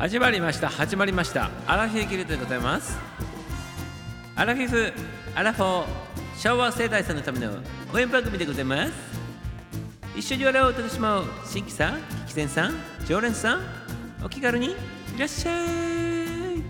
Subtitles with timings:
[0.00, 1.50] 始まりました始まりました。
[1.66, 2.98] アラフィフギルドでございます。
[4.34, 4.90] アラフィフ
[5.34, 5.86] アラフォー
[6.38, 7.52] 昭和世代さんのための
[7.92, 8.92] 応援番組でございます。
[10.16, 11.24] 一緒に笑おうとしまう。
[11.44, 12.74] 新規さん聞き戦さん
[13.06, 13.62] 常連さん
[14.24, 14.74] お気軽にい
[15.18, 16.62] らっしゃい。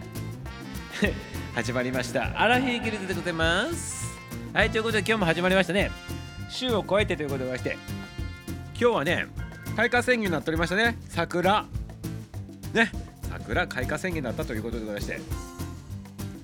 [1.55, 2.33] 始まりました。
[2.35, 4.09] アラフィフギルドでございます。
[4.53, 5.93] はいということで今日も始まりましたね。
[6.49, 7.79] 週を超えてということでございまして
[8.77, 9.29] 今日はね
[9.77, 10.99] 開花宣言になっておりましたね。
[11.09, 11.65] 桜。
[12.73, 12.91] ね。
[13.51, 15.21] 桜開花宣言だったということでございまして。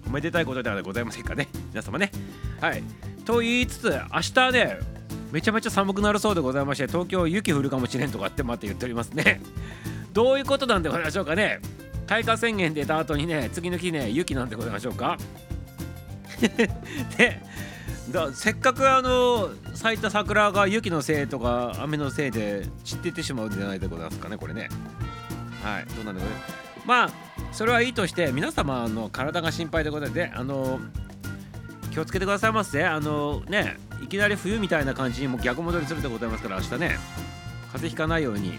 [0.09, 1.49] おめでたいことではございませんかね。
[1.71, 2.11] 皆様ね。
[2.61, 2.83] はい。
[3.25, 4.79] と言いつつ明日ね
[5.33, 9.41] めちゃめちゃ寒くなるそうでございまして東京雪降るかもしれんとかってまた言っておりますね。
[10.13, 11.61] どういうことなんでございましょうかね。
[12.09, 15.17] 開花宣言出た後にね次の日ね雪なんでございましょうか。
[17.17, 17.41] で
[18.11, 24.69] だせっかくあの咲いた桜が雪のせいとか雨のせいで散っていってしまうんじゃないでございますかねこれね。
[25.63, 25.85] はい。
[25.95, 26.66] どうなんでございます？
[26.87, 27.11] まあ
[27.53, 30.81] それはいいとして皆様の体が心配でございであの
[31.91, 36.99] 気をつけてくださいませあのねいきなり冬みたいな感じにも逆戻りするでございますから明日ね
[37.73, 38.59] 風邪ひかないように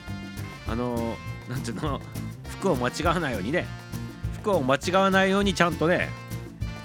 [0.67, 1.15] あの
[1.49, 2.02] なんていうの
[2.59, 3.65] 服を間違わないようにね
[4.41, 6.09] 服を間違わないようにちゃんとね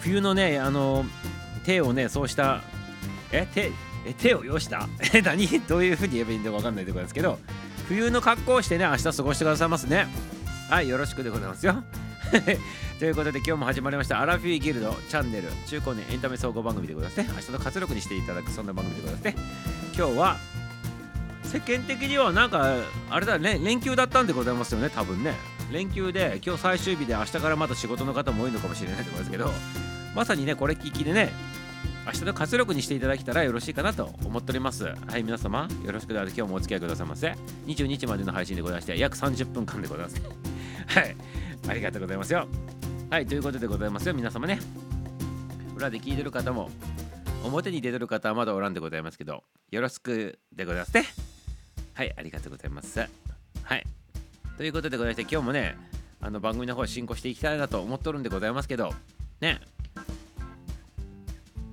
[0.01, 1.05] 冬のねあの
[1.65, 2.61] 手をねそうした
[3.33, 3.73] え手
[4.05, 4.89] え手をよした？
[5.15, 5.47] え 何？
[5.61, 7.39] どういうふうに言えばいいんだか分かんないところですけど
[7.89, 10.07] 冬の格好をしてね明日過ごしてくださいますね。
[10.73, 11.85] はいよろしくでございますよ。
[12.99, 17.29] ということで今日も始まりましたアラフィーギルドチャンネル中高年エンタメ総合番組でございますね。
[17.31, 19.35] 明日の活力にしていただくそんな番組でございますね。
[19.95, 20.39] 今日は
[21.43, 22.75] 世間的にはなんか
[23.11, 25.35] あれだね連休だったんでございますよね多分ね。
[25.71, 29.53] 連休で今日最終日で明日からまた仕事の方も多いのかもしれないと思いますけど
[30.15, 31.35] まさにねこれ聞きでね
[32.05, 34.85] 明日の活力にしていただけたらよろしいかなと思っております。
[34.85, 37.29] はい皆様よろしくでは今日もお付き合いくださいませ。
[37.67, 40.21] 22日までの配信でございまして約30分間でございます。
[40.99, 41.17] はい
[41.69, 42.49] ありがとうございますよ。
[43.09, 44.59] はいということでございますよ皆様ね。
[45.77, 46.71] 裏で聞いてる方も
[47.45, 51.05] 表に出てる方はまだおらんでございますけどよろしくでございますね。
[51.95, 52.99] はいありがとうございます。
[52.99, 53.87] はい
[54.59, 55.77] ということでございまして今日もね
[56.21, 58.93] あの番組の方進行していきたいなと思っとるんでございますけど
[59.41, 59.61] ね。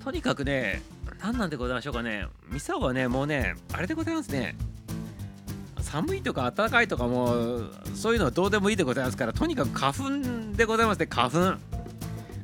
[0.03, 0.81] とにかくね
[1.21, 2.27] 何なんでございましょうかね。
[2.49, 4.55] ミサオはねもうねあれでございますね。
[5.81, 11.57] 寒いとか暖かいとかもうそういうのはどうでもいいでございますからとにかく花粉でございますね花粉。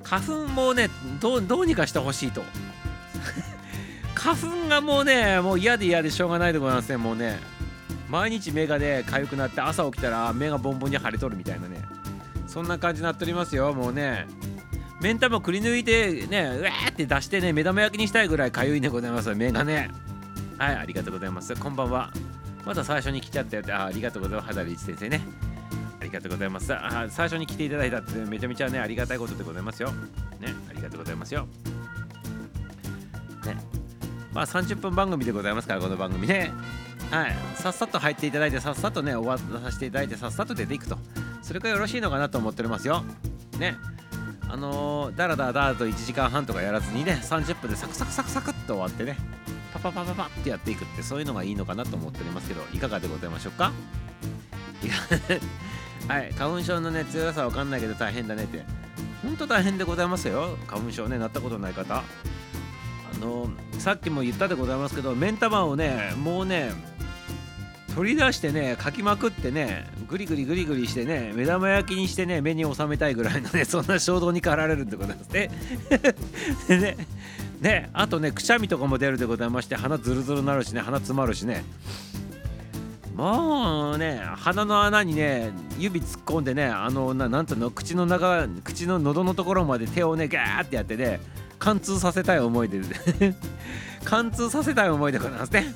[0.03, 0.89] 花粉もね
[1.19, 2.43] どうにかしてほしいと。
[4.13, 7.39] 花粉がもうねもう嫌で嫌でしょうがないでございますねもうね。
[8.09, 11.81] 毎日目がね痒くなって朝起きたら目がボンボンに腫れとるみたいなね。
[12.47, 14.27] そんな感じになっておりますよもうね。
[15.05, 19.35] 目ん玉くり抜いてねうわーって出してね目玉焼きにしたいぐらい痒いんでございます。
[19.35, 19.91] 目がね。
[20.57, 21.55] はいありがとうございます。
[21.55, 22.11] こんばんは。
[22.65, 23.71] まだ最初に来ちゃったよって。
[23.71, 24.47] あありがとうございます。
[24.47, 25.21] 肌リーチ先生ね。
[26.01, 26.73] ありがとうございます。
[26.73, 29.91] あ最初に来ていただいたってめちゃめちゃねありがたいことでございますよ。
[30.39, 31.45] ねありがとうございますよ。
[33.45, 33.57] ね。
[34.33, 36.51] まあ30分番組でございますからこの番組ね。
[37.11, 37.35] はい。
[37.53, 40.97] さっさと入っていただいてさっさとね終わらさせていただいてさっさと出ていくと。
[41.43, 43.03] それがよろしいのかなと思っておりますよ。
[43.59, 43.75] ね。
[44.47, 49.17] あのー、だらだらだらと1時間半とかやらずにね30分でサクサクサクサクっと終わってね
[49.73, 53.71] パパパパパってやっていくってそういうのがいいのかなと思っておりますけどいかがでございましょうか？
[56.07, 58.63] はい花粉症のね強さわかんないけど大変だねって。
[59.23, 60.55] ほんと大変でございますよ。
[60.67, 61.95] 花粉症ねなったことない方。
[61.95, 62.03] あ
[63.19, 66.71] のー、さっきも言ったでございますけど目ん玉をねもうね
[67.95, 75.29] 取り出してねかきまくってねグリグリグリグリしてね目玉焼きにしてね目に収めたいぐらいのね そんな衝動に駆られるんでございます。
[75.29, 75.49] ね
[76.67, 76.97] でね
[77.61, 81.63] ねあとねくしゃみとかも出るでございまして鼻ズルズルになるしね鼻詰まるしね。
[83.15, 91.21] もうね鼻の穴にね指突っ込んでねあのななんていうの口の中口の喉のところまで手をねガーってやってね
[91.57, 92.81] 貫通させたい思いで
[94.03, 95.73] 貫通させたい思いでございますね。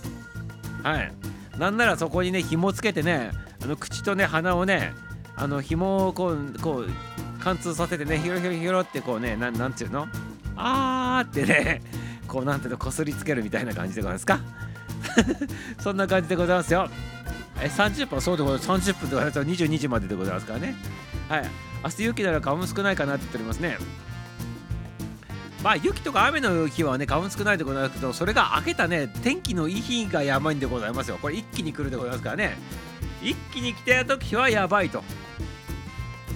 [0.83, 1.28] はい。
[1.59, 3.31] なんならそこにね紐つけてね
[3.61, 4.93] あの口とね鼻をね
[5.35, 6.89] あの紐をこうこう
[7.43, 10.07] 貫通させてねヒロヒロヒロってこうねなんなんていうの？
[10.55, 11.81] あーってね
[12.27, 12.77] こうなんていうの？
[12.77, 14.39] こすりつけるみたいな感じでございますか？
[15.79, 16.89] そんな感じでございますよ。
[17.61, 18.21] え30分？
[18.21, 18.91] そうでございます。
[18.91, 20.75] 30分でございます22時まででございますからね。
[21.27, 21.49] はい。
[21.83, 23.77] 明日雪なら花粉少ないかなって言っておりますね。
[25.63, 31.17] まあ雪とか雨の日はね花粉少ないでございますけどそれが明けたね天気のいい日がやばいんでございますよ。
[31.21, 32.57] これ一気に来るでございますからね。
[33.21, 35.03] 一気に来た時はやばいと。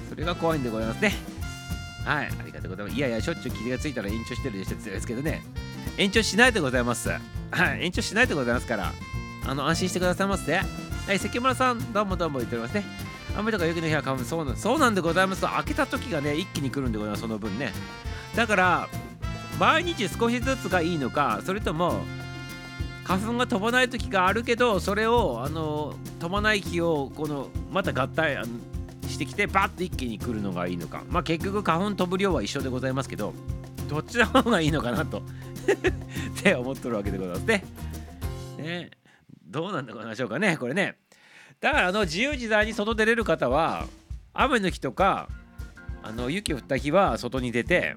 [0.10, 1.14] それが怖いんでございますね。
[2.06, 2.26] はい。
[2.26, 2.98] ありがとうございます。
[2.98, 5.42] いやいやしょっちゅう霧がついたら延長してるでしょですけどね。
[5.98, 7.10] 延長しないでございます。
[7.10, 7.20] は
[7.76, 7.86] い。
[7.86, 8.92] 延長しないでございますから
[9.46, 10.58] あの安心してくださいませ。
[10.58, 10.64] は
[11.14, 11.20] い。
[11.20, 12.84] 関村さんどうもどうも言っておりますね。
[13.38, 17.72] 雨とか雪の日は花粉そうなんそうなんでございますと開けた時がね一気に来るんでございますその分ね。
[18.36, 18.90] だから
[19.60, 22.02] 毎日少しずつがいいのかそれとも
[23.04, 28.42] 花粉が飛ばない時があるけどそれをあの飛ばない日をこのまた合体
[29.08, 33.34] してきてバッと一気に来るのがいいのかまあ結局花粉飛ぶ量は一緒でございますけど
[33.90, 35.20] どっちの方がいいのかなと
[36.40, 37.64] って思っとるわけでございますね。
[38.58, 38.92] ね
[39.46, 40.96] どうなんでございましょうかねこれね。
[41.60, 43.86] だからあの自由自在に外出れる方は
[44.34, 45.30] 雨の日とか
[46.02, 47.96] あの雪降った日は外に出て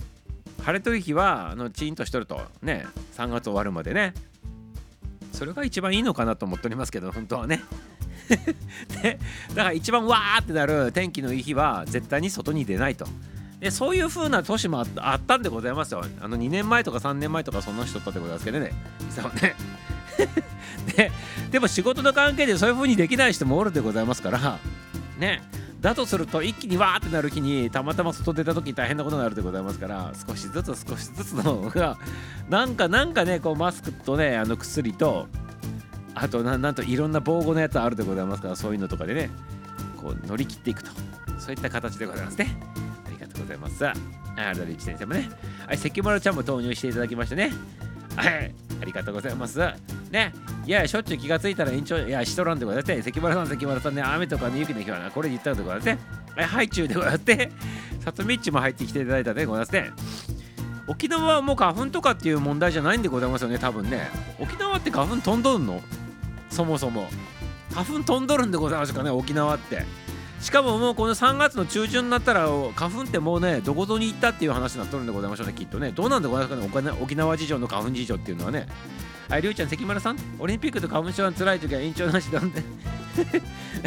[0.67, 2.87] 晴れとる日はあのチーンとしとるとね
[3.17, 4.15] 3月終わるまでね。
[5.31, 7.63] それが一番いいのかなと思っておりますけど本当はね。
[9.01, 9.21] で
[9.51, 13.07] だから一番わーってなる天気のいい日は絶対に外に出ないと。
[13.61, 16.05] でそういう風な年もあったんでございますよ。
[16.21, 18.73] あの2年前とか3年前とかそんな人だったでございますけどね。
[19.11, 19.55] そうね。
[20.97, 21.13] で
[21.53, 24.59] でも仕事の関係でそういう風にできない人もおるでございますから。
[25.21, 25.43] ね。
[25.87, 31.97] だとすると一気にわーってなる日にたまたま外出た時に大変なことになるでございますから少しずつ少しずつのが
[32.51, 35.29] なんかなんかねこうマスクとねあの薬と
[36.17, 39.31] あとなんといろんな防護のやつあるでございますからそういうのとかでね
[39.97, 40.91] こう乗り切っていくと
[41.39, 42.61] そういった形でございますね。
[43.07, 43.87] ありがとうございます。
[43.87, 43.95] あ
[44.35, 45.31] ダリッチ先生もね。
[45.69, 47.53] はい関村ちゃんも投入していただきましてね。
[48.17, 48.53] はい
[48.83, 49.61] ありがとうございます。
[50.11, 50.33] ね。
[50.67, 54.03] いやしょっちゅう気がついたら延長いやしとらんでございます関村さん関村さんね。
[54.03, 55.99] 雨とかね雪の日はなこれ言ったらでございますね
[56.37, 57.51] はいハイチュウでございますね。
[58.05, 59.91] さとみっちも入ってきていただいたでございますね。
[60.89, 64.09] 沖縄はもう花粉とかっていう問題じゃないんでございますよね多分ね。
[64.39, 65.83] 沖縄って花粉飛んどるの？
[66.51, 67.09] そもそも。
[67.75, 69.85] 花粉飛んどるんでございますかね沖縄って。
[70.41, 78.67] しかももうこの3月の中旬になったら花粉ってもうねどこぞに行ったっていう話になっとるんでございましょうねきっとねどうなんでございますかね沖縄事情の花粉事情っていうのはね
[79.29, 82.63] はい、りゅうちゃん、関村さん、オリンピックと花粉症が辛い時は延長なしなんで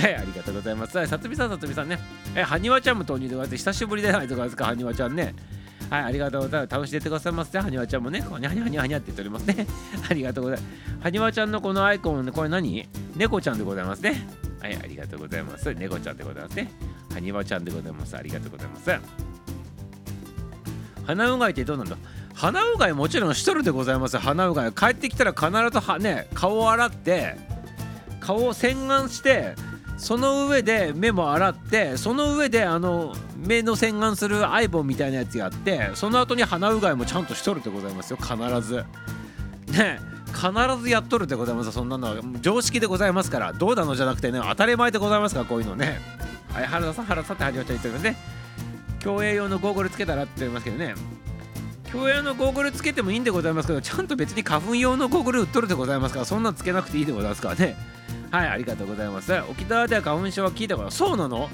[0.01, 1.07] はい、ありがとうございます。
[1.07, 1.97] さつみさん、さつみさんね。
[2.35, 3.57] え、はにわちゃんも投入でございます。
[3.57, 5.33] 久しぶりでないとかですか、はにわちゃんね。
[5.89, 6.73] はい、ありがとうございます。
[6.73, 7.61] 楽しんでてくださいますね。
[7.61, 9.65] はにわちゃんもね、はにゃはにゃはにゃはにゃって言っておりますね。
[10.09, 11.03] ありがとうございます。
[11.03, 14.48] はにわちゃんのこのアイコン、これ何猫ちゃんでございますね。
[14.61, 15.73] はい、ありがとうございます。
[15.73, 16.71] 猫ちゃんでございますね。
[17.13, 18.17] はにわちゃんでございます。
[18.17, 18.91] ありがとうございます。
[21.05, 21.97] 鼻うがいってどうなんだ？
[22.35, 27.35] 鼻うがいもちろんしとるでございます鼻うがい帰ってきたら必ずはね顔を洗って
[28.21, 29.55] 顔を洗顔して
[29.97, 38.85] その上で目も洗ってその上であの目の洗顔するアイボンみたいなやつやってその後に鼻うがいもちゃんとしとるでございますよ必ず
[39.73, 45.99] ね必ずやっとるでございますそんなのは常識でございますからどうなのじゃなくてね当たり前でございますからこういうのね。
[46.53, 48.17] はい原田さん原田さんって始まっちゃってますね
[48.99, 50.95] 競泳用のゴーグルつけたらって言いますけどね
[51.91, 57.75] 競泳のゴーグルつけてもいいんでございますけどちゃんと別に花粉用のゴーグル売っとるでございますからそんなのつけなくていいでございますからね。
[58.31, 59.33] はいありがとうございます。
[59.49, 61.49] 沖縄では花粉症は聞いたことそうなの。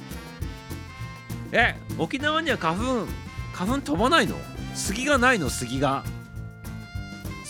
[1.52, 3.08] え沖縄には花粉
[3.54, 4.36] 花粉飛ばないの？
[4.74, 5.50] 杉がないの？
[5.50, 6.04] 杉が。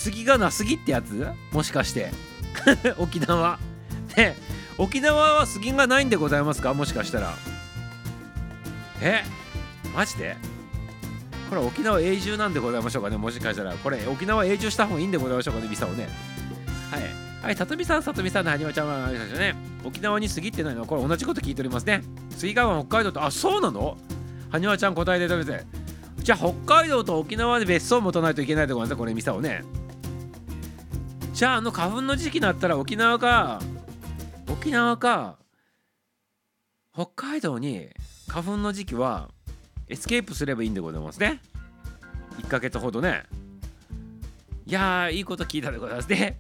[0.05, 1.25] 杉がなすぎってやつ？
[1.51, 2.11] もしかして。
[2.99, 3.57] 沖縄。
[4.15, 4.35] ね。
[4.77, 6.75] 沖縄は杉がないんでございますか？
[6.75, 7.33] もしかしたら。
[9.01, 9.23] え？
[9.95, 10.37] マジで？
[11.49, 13.17] これ沖縄永住なんでございましょうかね？
[13.17, 13.73] もしかしたら。
[13.73, 15.67] これ沖縄永住した方がいいんでございましょうかね？
[15.67, 16.07] ビザをね。
[16.91, 17.01] はい。
[17.41, 19.55] はいさとみさんさとみさんのはにわちゃんはね。
[19.83, 22.03] 沖縄に過ぎってないのはこれ同じこと聞いておりますね。
[22.37, 23.97] 水川湾北海道とあそうなの？
[24.51, 25.65] はにわちゃん答えて食べて
[26.19, 29.63] じゃあ北海道と沖縄で別荘を持たないといけないでございますこれミサをね。
[31.35, 33.61] じゃああの花粉の時期になったら沖縄か。
[34.49, 35.37] 沖縄か。
[36.93, 37.89] 北海道に
[38.29, 39.27] 花粉の時期は
[39.89, 41.41] エスケープすればいいんでございますね。
[42.37, 43.23] 1ヶ月ほどね。
[44.65, 46.39] いやーいいこと聞いたでございますね。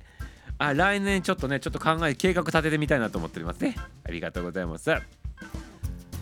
[0.59, 3.75] あ来年ちょっとねちょっと考え計画立ててみたいなと思っておりますね。
[4.05, 4.93] ありがとうございます。
[4.93, 5.01] あ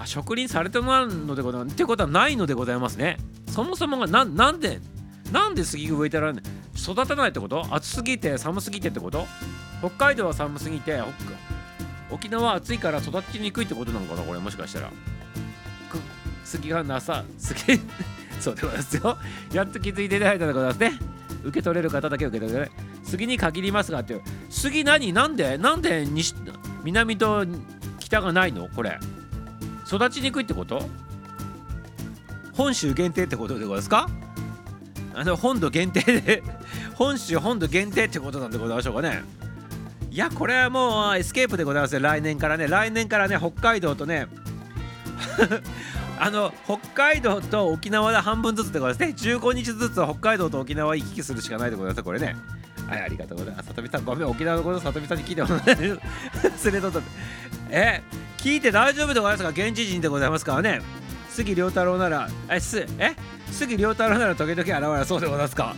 [0.03, 1.75] 植林されてないのでございます。
[1.75, 3.17] ってことはないのでございますね。
[3.49, 4.81] そもそもがななんで
[5.31, 6.43] なんで杉が植えてられない
[6.77, 7.65] 育てないってこと？
[7.71, 9.25] 暑すぎて寒すぎてってこと？
[9.79, 11.01] 北海道は寒すぎて
[12.11, 14.91] 沖縄は暑いから育ちにくいってことなのかなこれもしかしたら。
[16.43, 17.79] 杉がなさ杉
[18.39, 19.17] そうでございますよ。
[19.53, 20.99] やっと気づいていただいたでございますね。
[21.43, 22.71] 受け取れる方だけ受け取れる。
[23.03, 24.21] 杉に限りますがっていう。
[24.49, 25.11] 杉何？
[25.13, 25.57] なんで？
[25.57, 26.35] なんで西
[26.83, 27.45] 南と
[27.99, 28.67] 北がないの？
[28.75, 28.99] これ。
[29.87, 30.87] 育ちにくいってこと？
[32.53, 34.07] 本州限定ってことでございますか？
[35.15, 36.43] あの本土限定で
[36.95, 39.23] 本州本土限定ってことなんでございましょうかね。
[40.11, 41.99] いやこれはもうエスケープでございますね。
[42.01, 42.67] 来年からね。
[42.67, 44.27] 来年からね北海道とね
[46.19, 49.37] あの北海道と沖縄で半分ずつでございますね。
[49.39, 52.35] 15日ずつ北海道と沖縄行き来するしかないでございますこれね。
[52.87, 53.67] はいありがとうございます。
[53.69, 55.99] さとみさんごめん沖縄のことさとみさんに聞いてもらえる。
[56.57, 57.01] スレッド
[57.69, 58.01] え
[58.37, 59.49] 聞いて大丈夫でございますか？
[59.49, 60.81] 現地人でございますからね。
[61.33, 63.15] 杉良太郎ならえすえ？
[63.51, 65.75] 杉良太郎なら時々現れそうでございますか？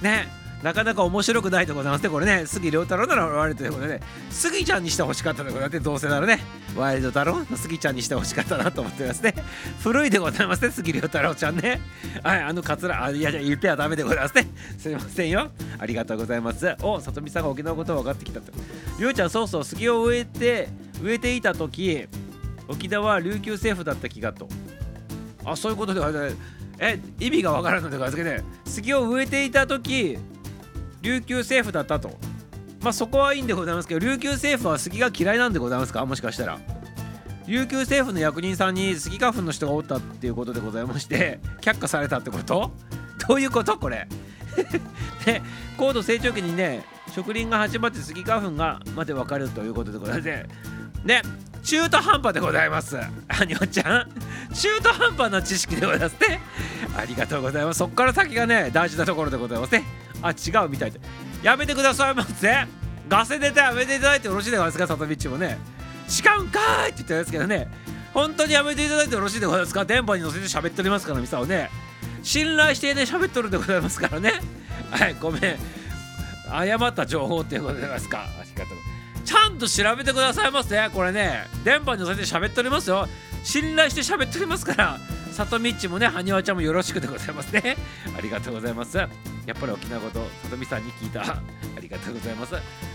[0.00, 0.26] ね。
[0.62, 2.46] なかなか面白くないでございますねこれね。
[2.46, 6.40] 杉良太郎なら現れるということで杉ちゃんにしてほしかったでございますどうせならね。
[6.74, 9.34] ワイルド太郎の杉ちゃんにしてほしかったなと思ってますね。
[9.82, 11.82] 古いでございますね杉良太郎ちゃんね。
[12.22, 14.48] はいあのカツラあいやいや言ってはダメでございますね。
[14.78, 15.50] すいませんよ。
[15.78, 16.74] ありがとうございます。
[16.80, 18.50] お里見さんが沖縄のことを分かってきたと。
[18.98, 20.70] りょうちゃんそうそう杉を植えて
[21.02, 22.06] 植えていた時
[22.68, 24.48] 沖縄は琉球政府だった気がと。
[25.44, 26.32] あそういうことではない。
[26.78, 30.18] え意味がわからんのでございますけね杉を植えていた時
[31.02, 32.10] 琉球政府だったと。
[32.82, 36.04] まあそこはいいんでございますけど琉球政府は杉が嫌いなんでございますか？
[36.04, 36.58] もしかしたら。
[37.46, 42.70] 琉球政府の役人さんにスギ花粉の人がおったっていうことでございまして却下されたってこと？
[43.28, 44.08] どういうことこれ？
[45.26, 45.42] で
[45.76, 46.84] 高度成長期にね
[47.14, 50.46] 植林が始まってスギ花粉がまで分かるということでございまして。
[51.04, 51.22] ね
[51.64, 52.96] 中途半端でございます。
[52.98, 54.08] あにょちゃん？
[54.54, 56.40] 中途半端な知識でございますね。
[56.96, 57.78] ありがとうございます。
[57.78, 59.84] そっから先がね大事なところでございますね。
[60.22, 61.00] あ違うみたいで。
[61.42, 62.66] やめてくださいませ。
[63.08, 65.58] ガセネタやめていただいてよろしいでございますか里道もね。
[66.08, 67.68] 違うんかいって言ったんですけどね。
[68.12, 69.84] 本当にやめていただいてよろしいでございますか。
[69.86, 71.70] 電波に乗せて喋っておりますからミサをね。
[72.22, 74.32] 信頼してね喋っとるでございますからね。
[74.90, 75.58] はいごめん。
[76.50, 78.18] 誤った情報っていうことでございますか。
[78.20, 78.93] ありがとうございます。
[79.24, 83.06] ちゃんと調べてくださいませこれね電波に乗せて喋っておりますよ
[83.42, 84.98] 信頼して喋っておりますから
[85.34, 87.76] 里みっちもね、はにわちゃんもよろしくでございますね。
[88.16, 88.96] ありがとうございます。
[88.96, 89.08] やっ
[89.60, 91.22] ぱり沖縄こと里見さんに聞いた。
[91.26, 91.40] あ
[91.80, 92.54] りがとうございます。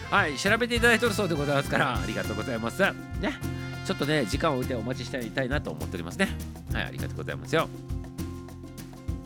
[0.10, 2.82] はい、調べていただいておるそうでございますから、ありがとうございます。
[3.20, 3.38] ね、
[3.86, 6.30] ちょっとね、時間を置いてお待ちしていたいなと思っておりますね。
[6.74, 7.68] はい、ありがとうございますよ。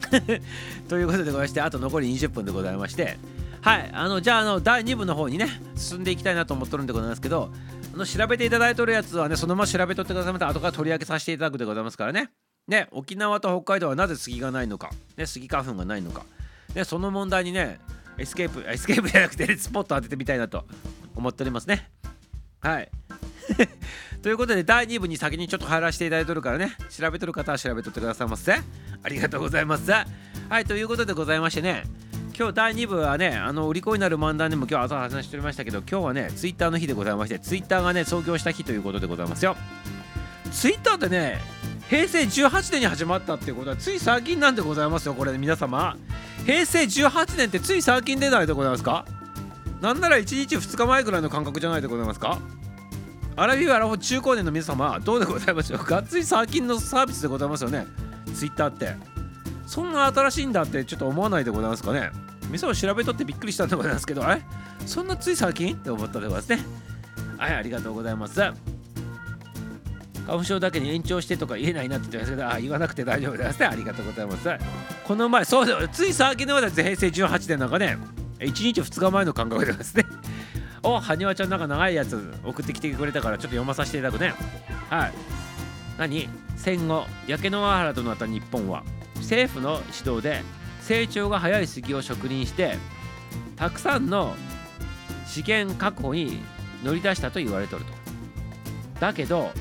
[0.90, 3.20] ということでございまして、あと残り20分でございまして、
[3.64, 7.50] はい、あのじゃああの第2部の方にね、進んでいきたいなと思ってるんでございますけど、
[7.94, 12.30] あの調べていただいてるやつはね、そのまま調べとってくださいまた後から取り上げさせていただくでございますからね。
[12.68, 16.26] ね、沖縄と北海道はなぜ杉がないのか、ね、杉花粉がないのか、
[16.76, 17.80] ね、その問題にね、
[18.18, 20.66] エスケープ、 エスケープじゃなくて、スポット当ててみたいなと
[21.16, 21.90] 思っておりますね。
[22.60, 22.92] はい。
[24.22, 28.56] ということで、第2部に先にちょっと入らせていただいてるからね、調べてる方は調べとってくださいませ。
[28.56, 29.90] ありがとうございます。
[29.92, 31.84] はい、ということでございましてね、
[32.36, 39.56] 今日第2部はね、あの売り子になる漫談でも今日朝話しておりましたけど、今日はね、ツイッターの日でございまして、ツイッターがね、創業した日ということでございますよ。
[40.52, 41.40] ツイッターってね、
[41.90, 45.96] 平成18年に始まったっていうことはつい最近なんでございますよこれ皆様。
[46.46, 49.06] 平成18年ってつい最近でないでございますか？
[49.82, 52.40] なんなら1日2日前ぐらいの感覚じゃないでございますか？
[53.36, 56.02] アラビアラフォ中高年の皆様どうでございましょうか？
[56.02, 57.86] つい最近のサービスでございますよね。
[58.34, 58.96] ツイッターって。
[59.66, 62.12] そんな新しいんだってちょっと思わないでございますかね？
[62.50, 64.42] 店を調べとってびっくりしたんでございますけどえ
[64.86, 65.76] そんなつい最近？
[65.76, 66.60] って思ったでございますね
[67.38, 68.40] はいありがとうございます
[70.26, 73.66] 花粉症だけに延長してとか言えないなって言ってますけど、あ言わなくて大丈夫ですね。
[73.66, 74.50] ありがとうございます。
[75.04, 77.98] この前、そうだ、つい最近のまで平成18年なんかね、
[78.40, 80.06] 1日2日前の感覚でですね。
[80.82, 84.34] お、はにわちゃんなんか長いやつ送ってきてくれたからちょっと読まさせていただくね。
[84.90, 85.14] はい。
[85.98, 86.30] 何？
[86.56, 88.84] 戦後、焼け野原となった日本は、
[89.18, 90.42] 政府の指導で
[90.86, 92.76] 成長が早い杉を植林して、
[93.56, 94.36] たくさんの
[95.26, 96.40] 資源確保に
[96.84, 97.94] 乗り出したと言われておると。
[99.00, 99.52] だけど、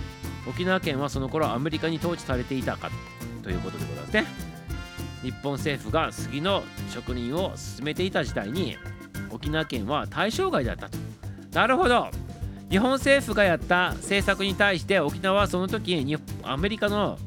[0.49, 2.91] 沖縄県はその頃アメリカに統治されていたか
[3.43, 4.27] ということでございますね。
[5.23, 8.77] 日本政府が杉の職人を進めていた時代に
[9.31, 10.99] 沖縄県は対象外だったと。
[11.53, 12.09] なるほど。
[12.69, 17.19] 日本政府がやった政策に対して沖縄はその時にアメリカの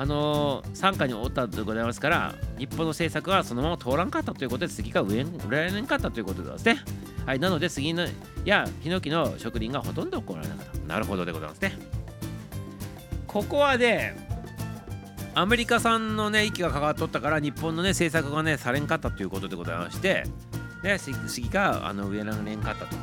[0.00, 6.78] あの、傘下におったでございますから日本の政策はそのまま通らんかったということで杉が売られんかったということですね。
[7.26, 8.06] はいなので杉の
[8.46, 10.78] やヒノキの植林がほとんど行われなかった。
[10.88, 11.76] なるほどでございますね。
[13.26, 14.16] ここはね
[15.34, 20.24] アメリカ産のね息がかかっとったから日本のね政策がねされんかったということでございまして
[20.82, 22.96] ね杉があの上られんかったと。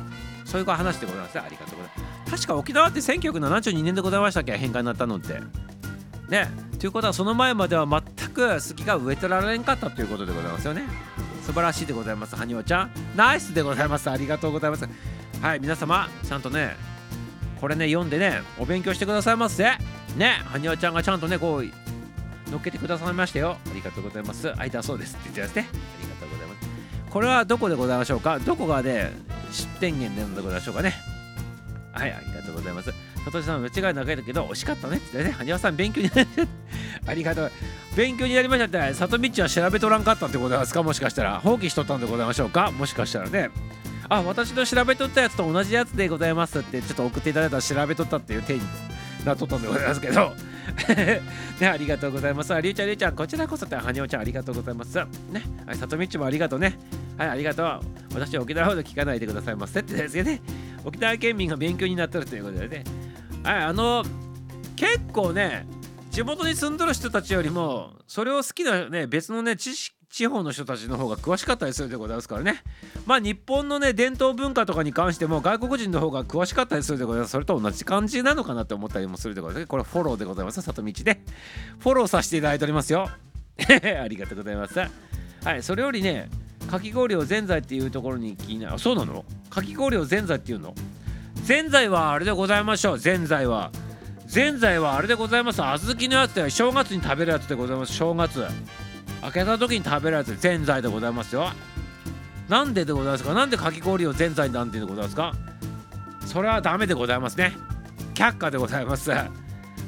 [0.44, 1.42] そういう話でございますね。
[1.46, 2.32] ありがとうございます。
[2.32, 4.56] 確か沖縄って1972年でございましたっけ？
[4.56, 5.40] 返還になったのって。
[6.28, 6.48] ね。
[6.78, 10.82] ということはその前までは全く杉が植えてられんかったということでございますよね。
[11.44, 12.36] 素晴らしいでございます。
[12.36, 12.90] はにわちゃん。
[13.16, 14.08] ナイスでございます。
[14.10, 14.88] ありがとうございます。
[15.40, 16.76] はい皆様ちゃんとね
[17.60, 19.64] これね読んでねお勉強してくださいませ
[20.16, 21.64] ねはにわちゃんがちゃんとねこう
[22.50, 23.56] 乗っけてくださいましたよ。
[23.70, 24.52] ありがとうございます。
[24.56, 25.68] あいたそうですって言ってますね。
[25.72, 26.68] ありがとうございます。
[27.10, 28.38] これはどこでございましょうか？
[28.38, 29.10] どこがで
[29.50, 30.94] 出店源でございましょうかね？
[31.92, 32.92] はいありがとうございます。
[33.24, 35.32] さとしさん間違い長いだけど惜しかったねってね。
[35.32, 36.46] はにわさん勉強になりまし
[37.04, 37.10] た。
[37.10, 37.52] ありがとう。
[37.96, 40.82] 勉強になりましたって里道は調べとらんかったってことですか？
[40.82, 41.40] もしかしたら。
[41.40, 42.70] 放棄しとったんでございましょうか？
[42.70, 43.50] もしかしたらね。
[44.08, 48.62] あ私の調べとったやつと同じやつでございますってちょっと送っていただいたら調べとったっていう手に
[49.26, 50.32] なっとったんでございますけど。
[51.60, 52.52] ねありがとうございます。
[52.60, 54.96] りゅうちゃんりゅうちゃんこちらこそってはにおちゃんありがとうございます。
[54.96, 56.78] ねはいさとみっちもありがとうね。
[57.16, 57.80] はいありがとう。
[58.14, 60.40] 私は沖縄ほど聞かないでくださいませってですけどね。
[60.84, 62.84] 沖縄県民が勉強になってるということでね。
[63.44, 64.04] はいあの
[64.76, 65.66] 結構ね
[66.10, 72.62] 地元に住んどる人たちよりもそれを好きなね別のね知識地方の人たちの方が詳しかったりするでございますからね。
[73.04, 77.32] まあ日本のね伝統文化とかに関しても外国人の方が詳しかったりするでございます。
[77.32, 79.66] それと同じ感じなのかなって思ったりもするでございます。
[79.66, 80.62] これフォローでございます。
[80.62, 81.20] 里道で。
[81.78, 83.06] フォローさせていただいておりますよ。
[84.02, 84.78] ありがとうございます。
[84.78, 86.30] はいそれよりね
[86.70, 89.26] かき氷をぜんざいっていうところに気になるそうなの？
[89.50, 90.74] かき氷をぜんざいっていうの？
[91.44, 92.98] ぜんはあれでございましょう。
[92.98, 93.70] ぜんは。
[94.26, 95.56] ぜんはあれでございます。
[95.56, 95.62] 小
[95.94, 97.94] 豆のやつで正月に食べるやつでございます。
[97.94, 98.46] 正月。
[99.20, 101.48] 開けた時に食べるやつぜんでございますよ。
[102.48, 103.34] なんででございますか？
[103.34, 105.32] なんでかき氷をぜんざいなんていうでございますか？
[106.26, 107.56] それはダメでございますね。
[108.14, 109.10] 却下でございます。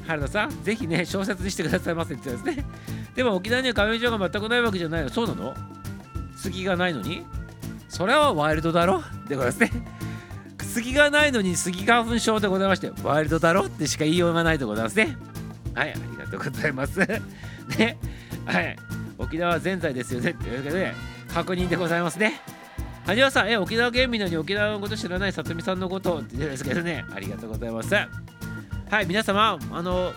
[0.07, 2.65] 原田さんぜひね小説にしてくださいませって言ってですね。
[3.15, 5.09] でも沖縄には亀状が全くないわけじゃないの。
[5.09, 5.53] そうなの？
[6.35, 7.25] 杉がないのに？
[7.87, 9.03] それはワイルドだろ？
[9.27, 9.71] でございますね。
[10.71, 15.17] 杉がないのに杉花粉症でございましてワイルドだろってしか言いようがないでございますね。
[15.75, 16.99] はいありがとうございます。
[17.77, 17.97] ね。
[18.45, 18.75] はい。
[19.17, 20.33] 沖縄全在ですよね。
[20.33, 20.93] というわけで
[21.33, 22.41] 確認でございますね。
[23.05, 27.03] はじめさんえ沖縄県民なのに沖縄のこと知らないさとみさんのことって言うんですけどね。
[27.13, 27.93] ありがとうございます。
[27.93, 28.07] は
[29.01, 30.13] い皆様あの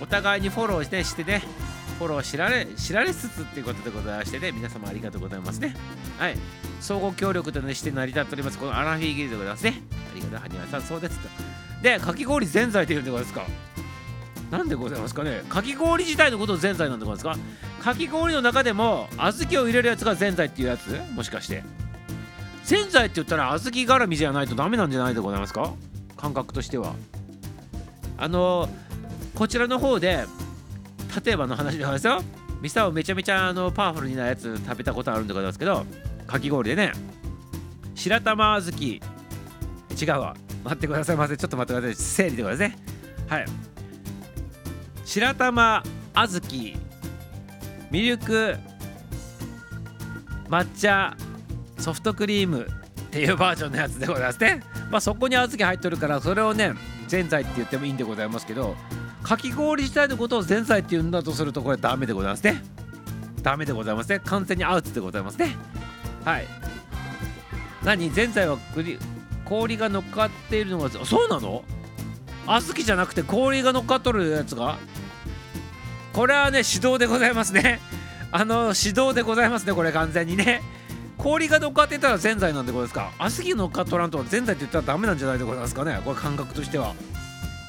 [0.00, 1.42] お互いにフォローしてしてね。
[2.02, 5.74] フォロー知られ知られつつっていうことでございましてね皆様ありがとうございますね。
[6.18, 6.36] はい。
[6.80, 8.58] 相互協力として成り立っております。
[8.58, 9.82] このアラフィーギルでございますね。
[9.90, 10.82] ありがとうはじめさん。
[10.82, 11.28] そうですと
[11.82, 13.46] でかき氷全在って言うんでございますか？
[14.50, 15.42] なんでございますかね？
[15.48, 17.40] かき氷自体のことをぜんざいなんでございます
[17.80, 17.92] か？
[17.92, 21.00] かき氷の中でも小豆を入れるやつがぜんざいっていうやつ？
[21.14, 21.62] もしかして。
[22.64, 25.72] ぜんざいって言ったら小豆絡みじゃないとダメなんじゃないでございますか？
[26.16, 26.94] 感覚としては。
[28.18, 28.68] あの
[29.34, 30.26] こちらの方で
[31.24, 32.22] 例えばの話でございますよ。
[32.60, 35.84] ミサオめちゃめちゃあのパワフルになるやつ食べたことあるんでございますけど
[36.26, 36.92] かき氷でね。
[37.94, 38.84] 白玉小豆。
[40.00, 40.36] 違うわ。
[40.64, 41.16] 待ってください。
[41.16, 42.04] ませちょっと待ってください。
[42.04, 42.84] 整理でございますね。
[43.28, 43.46] はい。
[45.04, 45.82] 白玉
[46.14, 46.76] 小豆。
[47.90, 48.56] ミルク。
[50.48, 51.16] 抹茶。
[51.78, 52.62] ソフトクリーム。
[52.62, 54.62] っていうバージョンのやつでございますね。
[54.90, 56.72] まあそこに小豆入っとるからそれをね
[57.08, 58.74] ぜんざいって言ってもいいんでございますけど
[59.22, 62.62] かき氷自体のことをぜんざいって言うんだとするとこれダメでございますね。
[63.42, 64.20] ダメでございますね。
[64.24, 65.56] 完全にアウトでございますね。
[66.24, 66.46] はい。
[67.84, 68.10] 何？
[68.10, 68.58] ぜんざいは
[69.44, 71.64] 氷が乗っかっているのがそうなの？
[72.46, 74.78] 小豆じゃなくて氷が乗っかっとるやつが？
[76.12, 77.80] これはね指導でございますね。
[78.30, 80.62] あの指導でございますねこれ完全にね。
[81.18, 83.28] 氷が乗っかってたらぜんざいなんでございますか？
[83.30, 86.00] 小豆乗っかっとらんとぜんざいって言ったらダメなんじゃないでございますかね？
[86.04, 86.94] これ感覚としては。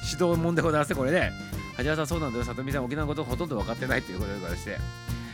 [0.03, 1.31] 指導もんでございますこれね。
[1.75, 2.43] はじめさんそうなんだよ。
[2.43, 4.77] 里見さん沖縄のことほとんど分かってないっていうことでございまして。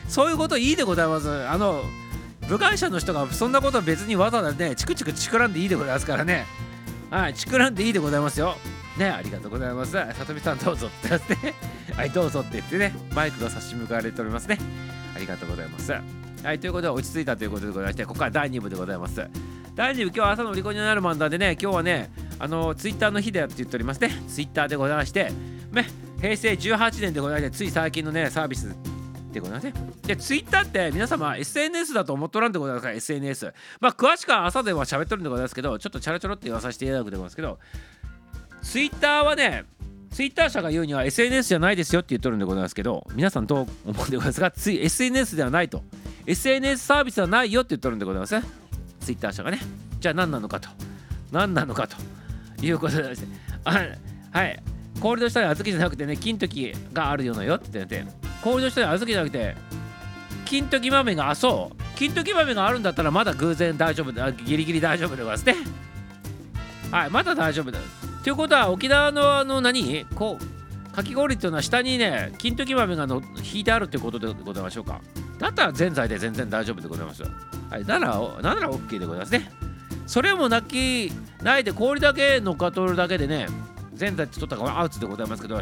[0.07, 1.29] そういうこといいでございます。
[1.47, 1.83] あの
[2.47, 6.45] 部外者の人がそんなこと別にわざわざねチクチクチクらんでいいでございますからね。
[7.09, 8.55] はいチクらんでいいでございますよ。
[8.97, 9.91] ねありがとうございます。
[9.91, 11.53] 里見さんどうぞってやってね。
[11.95, 12.93] はいどうぞって言ってね。
[13.15, 14.57] バイクが差し向かわれておりますね。
[15.15, 15.91] ありがとうございます。
[15.91, 19.23] はいということで落ち着いたということでございましてここから第2部でございます。
[19.75, 25.31] 第2部今日は朝の売り子になる漫談でね今日はねあのツイッターの日だよって言っておりますねツイッターでございまして
[25.71, 25.87] ね
[26.21, 28.75] 平成18年でございましてつい最近のねサービス
[29.31, 29.73] でございますね。
[30.07, 33.53] で、ツイッターって皆様 SNS だと思っとらんでございますか、SNS。
[33.79, 37.59] まあ、詳しくは朝では喋っとるんでございますけど、ちょっとチャラチャラって言わさせていただくでございますけど、
[38.63, 39.65] ツイッターはね、
[40.09, 44.49] ツイッター社が言うには SNS じゃないですよって言っとるんでございますけど、皆さんどう思うんでございますか？
[44.49, 45.83] つい SNS ではないと。
[46.25, 48.43] SNS サービスはないよって言っとるんでございますね。
[48.99, 49.59] ツイッター社がね。
[49.99, 50.69] じゃあ何なのかと。
[51.31, 51.97] 何なのかと
[52.61, 53.13] いうことで
[53.63, 53.71] あ
[54.31, 54.63] はい。
[54.99, 58.05] 氷の下に小豆じゃなくてね、金時があるよのよって言って
[58.43, 59.55] 氷の下に小豆じゃなくて、
[60.45, 61.97] 金時豆が、あ、そう。
[61.97, 65.55] 金時豆があるんだったらまだ偶然大丈夫で、ギリギリ大丈夫でございますね。
[66.91, 67.79] はい、まだ大丈夫だ。
[68.23, 70.05] ということは沖縄のあの何？
[70.15, 73.21] こうかき氷っていうのは下にね金時豆がの
[73.53, 75.01] 引いてあるってことでございましょうか
[75.37, 78.07] だったらぜんざいで全然大丈夫でございますはいなら
[78.41, 79.49] なら OK でございますね
[80.09, 81.11] それもなき
[81.43, 83.45] ないで氷だけ乗っかっとるだけでね
[83.93, 85.61] ぜんざいって取ったかアウトでございますけど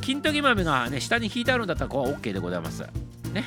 [0.00, 2.82] 金時豆がね下に引いてあるんだったらこう OK でございます
[3.34, 3.44] ね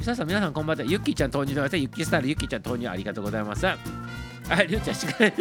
[0.00, 3.76] 皆さん皆さんこんばんはゆっきーちゃん投入でございますゆっきースタイルゆっきーちゃん投入ありがとうございますは
[4.62, 5.18] い、りゅうちゃん、しか。
[5.20, 5.32] ね、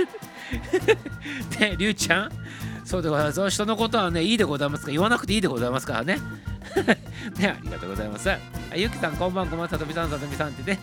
[1.78, 2.32] りゅうちゃん、
[2.84, 3.50] そうでございます。
[3.50, 4.92] 人のことはね、いいでございますか？
[4.92, 6.18] 言わなくていいでございますからね。
[7.40, 8.30] ね、ありがとうございます。
[8.76, 10.78] ゆきさん、こんばんこんばん、さとみさん、さとみさんってね。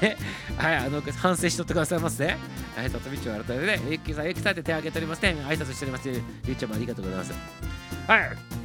[0.00, 0.16] で、
[0.56, 2.38] はい、あの、反省しとってくださいませ、ね。
[2.76, 5.36] はい、さとみちを改めてね、ゆきさん、ゆきさんって手挙げておりますね。
[5.48, 6.08] 挨拶しております。
[6.08, 7.32] りゅうちゃんもありがとうございます。
[8.06, 8.56] はい。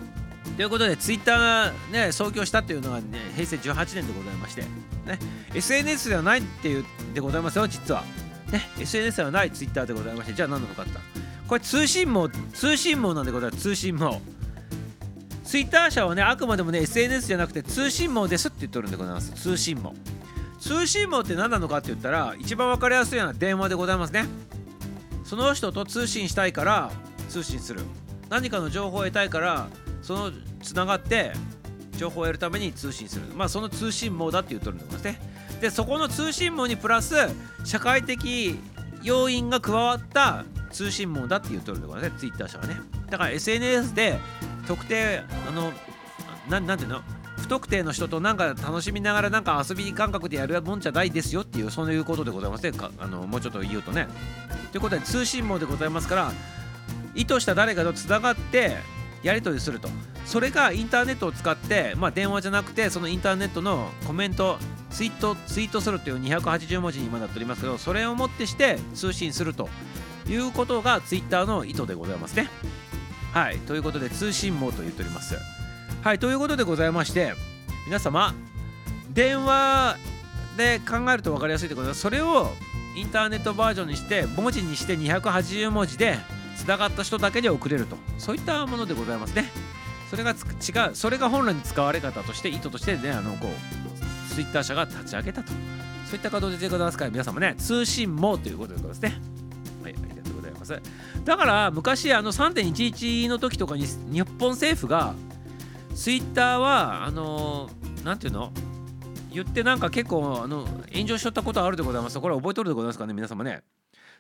[0.56, 5.18] ということでツイッターがね創業したっていうのはね平成18年でございましてね。
[5.54, 8.04] SNS ではないっていうでございますよ実は。
[8.52, 8.70] ね。
[8.80, 10.92] SNS ではないツイッターでございましてじゃあ何なのかって。
[11.48, 13.64] これ通信網通信網なんでございます。
[13.64, 14.22] 通信網。
[15.44, 19.32] ツイッター社はねあくまでもね SNS じゃなくて通信網ですって言っとるんでございます。
[19.32, 19.96] 通信網。
[20.62, 24.26] 通信網って何なのかって言ったら一番分かりやすいのは電話でございますね。
[25.26, 26.92] その人と通信したいから
[27.30, 27.82] 通信する。
[28.30, 29.68] 何かの情報を得たいから
[30.02, 31.34] そのつながって
[31.98, 33.26] 情報を得るために通信する。
[33.36, 35.32] まあその通信網だって言っとるんでございますね。
[35.62, 37.16] でそこの通信網にプラス
[37.66, 38.56] 社会的
[39.02, 42.76] 要因が加わった通信網だって言っとるんでございますねツイッター社はね。
[43.10, 44.20] だから SNS で
[44.68, 45.74] 特定あの
[46.48, 47.02] ななんていうの？
[47.42, 54.08] 不特定の人となんか楽しみながらなんか遊び感覚でやるもんじゃないですよっていうそういうことでございますねあのもうちょっと言うとね。
[54.72, 56.32] ということで通信網でございますから
[57.14, 58.78] 意図した誰かとつながって
[59.24, 59.90] やり取りすると。
[60.26, 64.60] それがインターネットを使って、まあ、電話じゃなくてそのインターネットのコメント
[64.92, 69.68] ツイートツイートするという280文字に今なっておりますけどそれをもってして通信すると。
[70.28, 72.50] いうことがツイッターの意図でございますね。
[73.34, 73.58] はい。
[73.60, 75.36] ということで通信網と言っております。
[76.04, 77.36] はいということでございまして
[77.86, 78.34] 皆様
[79.14, 79.98] 電話
[80.58, 82.50] で考えると分かりやすいということでそれを
[82.96, 86.18] インターネットバージョンにして文字にして280文字で
[86.56, 87.98] つながった人だけで送れると。
[88.18, 89.50] そういったものでございますね。
[90.10, 95.52] それが違うそれが本来の使われ方として意図としてねあのこうツイッター社が立ち上げたと。
[96.06, 99.22] そういった形でございますから皆様ね通信網ということでございますね。
[99.84, 100.82] はいありがとうございます。
[101.24, 105.14] だから昔あの3.11の時とかに日本政府が
[105.96, 107.70] ツイッターはあの
[108.04, 108.52] 何ていうの？
[109.32, 112.20] 言ってなんか結構あの炎上しちゃったことあるでございます。
[112.20, 113.62] これ覚えとるでございますかね皆様ね。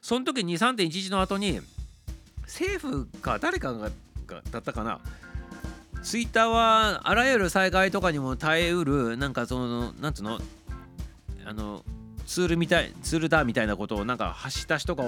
[0.02, 1.60] その時に3.11の後に
[2.44, 3.90] 政府か誰かが
[4.52, 5.00] だったかな。
[6.02, 10.40] ツイッターはあらゆる災害とかにも耐えうるなんかそのなんつうの？
[11.46, 11.84] あの
[12.26, 15.04] ツールみたいツールだみたいなことをなんか発した人が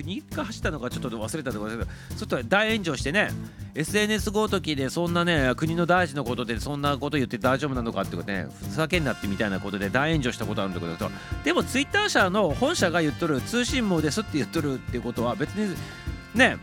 [0.00, 3.30] 国が走ったのかちょっと忘れたところですけどちょっと大炎上してね
[3.74, 11.10] SNS ごときでそんなね国の大事のことでそんなこと言って大丈夫なのかってことねふざけんなってみたいなことで大炎上したことあるんだけど
[11.44, 15.76] でもツイッター社の本社が言っとる通信網ですって言っとるっていうことは別に
[16.34, 16.56] ね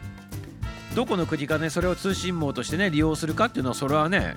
[0.96, 4.36] どこの国がねそれを通信網としてね利用するかっていうのはそれはね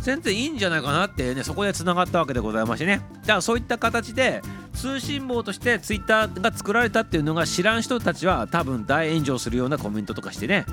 [0.00, 3.02] 全然いいんじゃないかなってねそこでつながったわけでございましてね。
[3.22, 4.42] だからそういった形で
[4.74, 10.64] 通信網としてツイッターが作られたっていうのが知らん人たちは多分大炎上するようなコメントとかしてね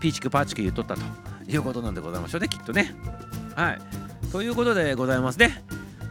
[0.00, 1.00] ピーチクパーチク言っとったと
[1.48, 2.94] いうことなんでございましょうねきっとね。
[3.56, 3.80] はい。
[4.30, 5.64] ということでございますね。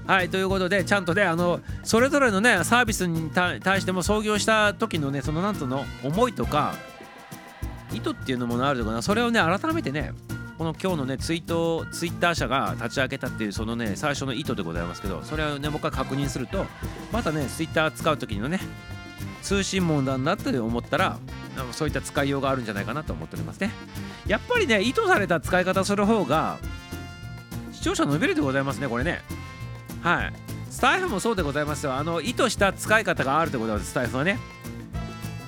[0.05, 0.29] はい。
[0.29, 6.75] ということでちゃんとねあのそれぞれのねサービスに対しても創業した時のねそのなんとの思いとか
[7.93, 9.01] 意図っていうのもあるのかな。
[9.01, 10.11] それをね改めてね
[10.57, 16.65] この今日のねツイートツイッター社が立ち上げたっていうそのね最初の意図でございますけどそれをね僕は確認すると
[17.11, 18.59] またねツイッター使う時のね
[19.43, 21.19] 通信網なんだって思ったら
[21.71, 23.71] そういった使いようがあるんじゃないかなと思っておりますね。
[24.27, 26.57] やっぱりね意図された使い方する方が
[27.71, 29.21] 視聴者伸びるでございますねこれね。
[30.01, 30.33] はい。
[30.69, 31.93] スタイフもそうでございますよ。
[31.93, 34.39] あの意図した使い方があるでございますスタイフはね。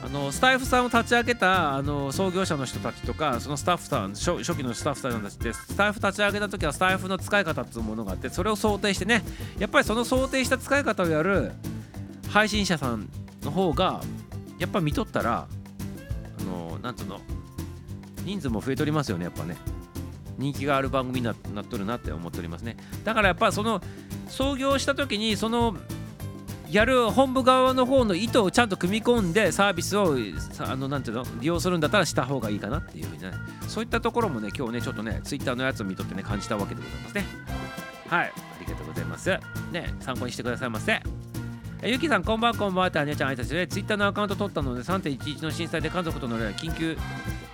[0.09, 9.23] あのスタイフさんを立ち上げたあの創業者の人たちとかそのスタッフさん初初期のスタッフさんたちってスタイフ立ち上げた時はスタイフの使い方っていうものがあってそれを想定してね
[9.59, 11.51] やっぱりその想定した使い方をやる
[12.29, 13.07] 配信者さん
[13.43, 14.01] の方が
[14.57, 15.47] やっぱ見とったら
[16.39, 17.21] あのなんつうの
[18.23, 19.55] 人数も増えとりますよねやっぱね。
[20.39, 22.77] 人気がある番組になっとるなって思っておりますね。
[23.03, 23.81] だからやっぱその
[24.29, 25.75] 創業した時にその
[26.71, 30.15] やる本部側の方の意図をちゃんと組み込んでサービスを
[30.60, 33.32] あのなんていうの利用するんだったらした方がいいかなっていうふうにね。
[33.67, 37.25] そういったところもね今日ねちょっとねツイッターのやつを見とってね感じたわけでございますね。
[38.08, 38.25] はい。
[38.27, 39.29] ありがとうございます。
[39.71, 41.01] ね参考にしてくださいませ。
[41.82, 46.97] ゆきさんこんばんこんばんはってあねちゃん挨拶でツイッターのアカウント取ったので3.11の震災で家族との緊急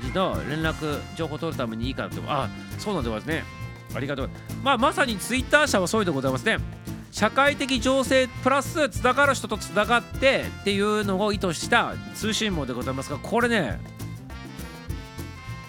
[0.02, 2.22] 時の連絡情報取るためにいいかなと。
[2.28, 2.50] あ
[2.80, 3.44] そうなんでございますね。
[3.96, 4.30] ありがとう。
[4.64, 6.58] まあまさにツイッター社はそういうでございますね。
[7.16, 13.80] 社会的情勢プラスつながる人とつながってっていうのを意図した通信網でございますがこれね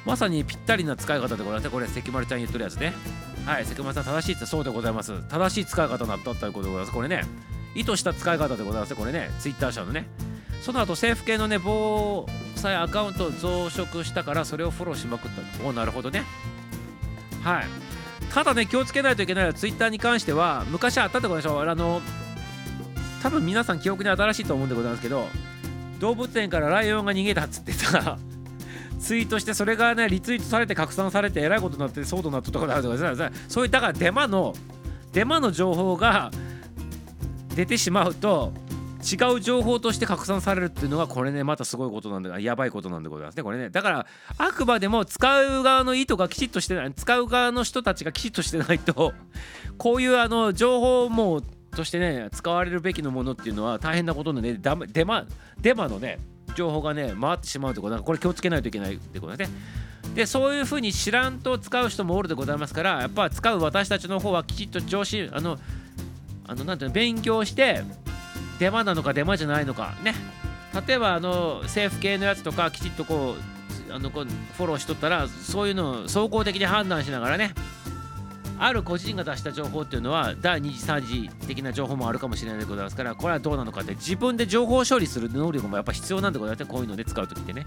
[0.04, 1.70] まさにぴったりな使い方でございます。
[1.70, 2.94] これ関丸ちゃん言ってるやつね。
[3.44, 5.12] はい関丸さん正しいってそうでございます。
[5.28, 6.92] 正しい使い方になったということでございます。
[6.92, 7.22] これね
[7.76, 8.96] 意図した使い方でございます。
[8.96, 10.08] これねツイッター社のね。
[10.62, 15.64] その後政府系のね防災アカウントを増殖したからそれをフォローしまくった。
[15.64, 16.24] おおなるほどね。
[17.44, 17.85] はい。
[18.32, 21.60] ただね気をつけないといけないのはツイッターに関しては昔あったってことでしょ。
[21.62, 22.02] あの
[23.22, 25.26] 多分皆さん記憶に新しいと思うんでございますけど
[25.98, 28.18] 動物園からライオンが逃げたっつってさ
[29.00, 34.54] ツイートしてそれがねリツイートされて拡散されてえらいことになって騒動になったとかだとかそういったからデマの
[35.12, 36.30] デマの情報が
[37.54, 38.52] 出てしまうと
[39.02, 43.42] 違う情報として拡散されるっていうのがこれねまたすごいことなんでやばいことなんでございますね。
[43.42, 43.70] これね。
[43.70, 44.06] だから
[44.38, 46.92] あくまでも使う側の意図がきちっとしてない。
[46.92, 49.12] 使う側の人たちがきちっとしてないと
[49.78, 55.26] こういうあの情報もとしてね使われるべきのものっていうのは大変なことでねデマ
[55.60, 56.18] デマのね
[56.54, 59.56] 情報がね回ってしまうってことこれ気をつけないといけないってことですね。
[60.14, 65.58] でそういうふうに知らんと使う人もおるでございますからやっぱ使う私たちの方はきちっと上司あの
[66.46, 67.82] あのなんていうの勉強して
[68.58, 70.14] デマなのかデマじゃないのかね。
[70.86, 73.36] 例えばあの政府系のやつとかきちっとこ
[73.88, 77.54] うあのこうフォローしとったらそういうのを総合的に判断しながらね
[78.58, 86.70] ある個人が出した情報っていうのは第2次3次的な情報もあるかもしれないでございますからこれはどうなのかって自分で情報処理する能力もやっぱ必要なんでございますね。
[86.70, 87.66] こういうので使う時ってね。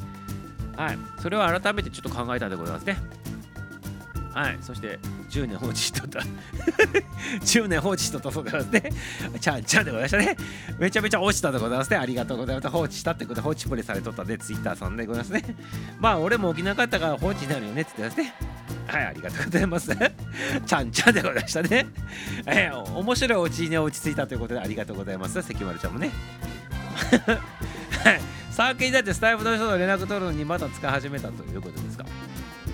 [0.76, 0.98] はい。
[1.22, 2.98] それを改めてちょっと考えたんでございますね。
[4.34, 6.20] はいそして10年放置しとった
[7.42, 8.94] 10年放置しとったそうでございますね
[9.40, 10.38] ちゃんちゃんでございましたね
[10.78, 15.44] めちゃめちゃ落ちたでございますねありがとうございます放置したってことで放置プレイされとったでツイッターさんでございますね
[16.00, 18.34] まあ俺も起きなかったから放置になるよねって言ってますね
[18.88, 19.92] はい、ありがとうございます。
[20.66, 21.86] ちゃんちゃんでございましたね。
[22.48, 25.44] えー、面白いお家に落ち着いたということでありがとうございます。
[25.44, 26.10] 関丸ちゃんもね。
[28.04, 32.06] はい、サーケにだってスタイフの人と連絡取るのにまた使い始めたということですか。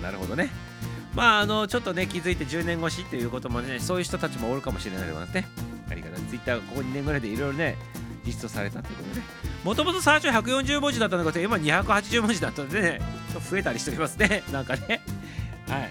[0.02, 0.48] なるほどね。
[1.16, 5.48] まあ、あの、ちょっとね、気づいて10年越しっていうこともね、そういう人たちもおるかもしれないでございますね。
[5.90, 6.16] ありがとう。
[6.28, 7.78] ツイッターここ2年ぐらいでいろいろね、
[8.26, 9.26] 実装されたってことでね。
[9.64, 13.00] もともと最初140文字だったんだけど、今280文字だったのでね、
[13.50, 14.42] 増えたりしておりますね。
[14.52, 15.00] なんかね。
[15.66, 15.90] はい。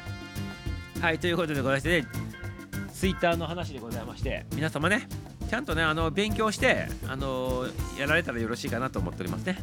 [1.01, 2.07] はい、ということでございましてね、
[2.93, 5.07] ツイッターの話でございまして、皆様ね、
[5.49, 7.65] ちゃんとね、あの勉強して、あの
[7.97, 9.57] やられたらよろしいかなと思っておりますね。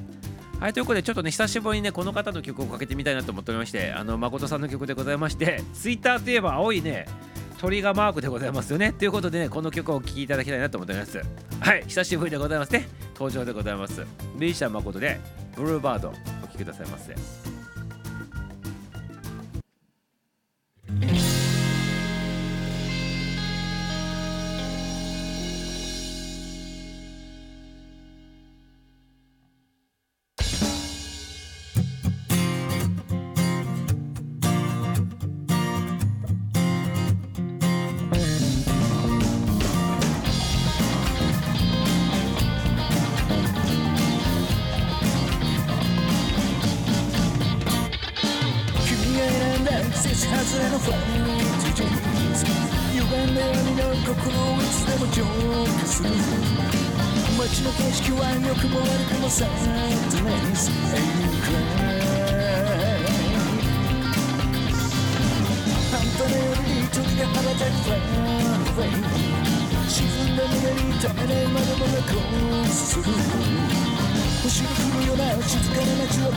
[0.63, 7.07] はい、ということで、ちょっとね、久しぶりにね、この方の曲をかけてみたいなと思っておりまして、あの、誠さんの曲でございまして、ツイッターといえば青いね、
[7.59, 8.93] 鳥がマークでございますよね。
[8.93, 11.21] ということでね、この曲をお聴きいただきたいなと思っております。
[11.59, 12.87] はい、久しぶりでございますね。
[13.15, 14.03] 登場でございます。
[14.37, 15.19] ミュージシャン誠で、
[15.57, 16.11] ブルーバード、
[16.45, 17.42] お聴きくださいませ。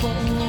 [0.05, 0.44] シ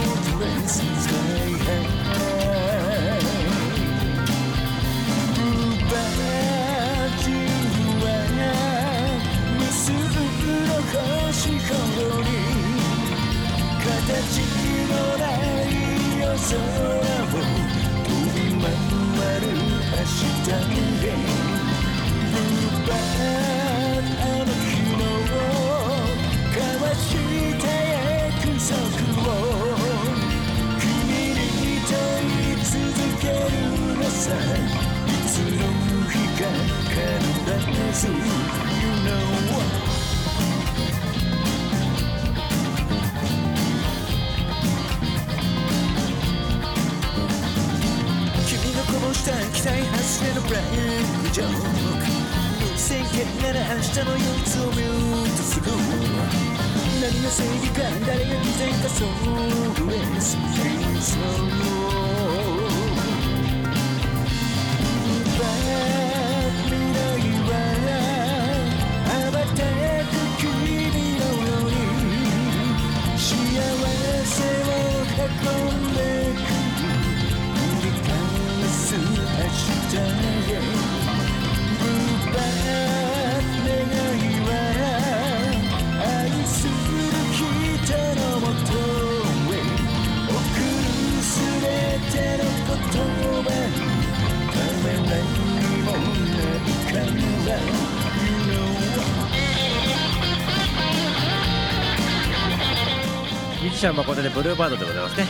[103.86, 105.26] ャン誠でブルーバードでございますね。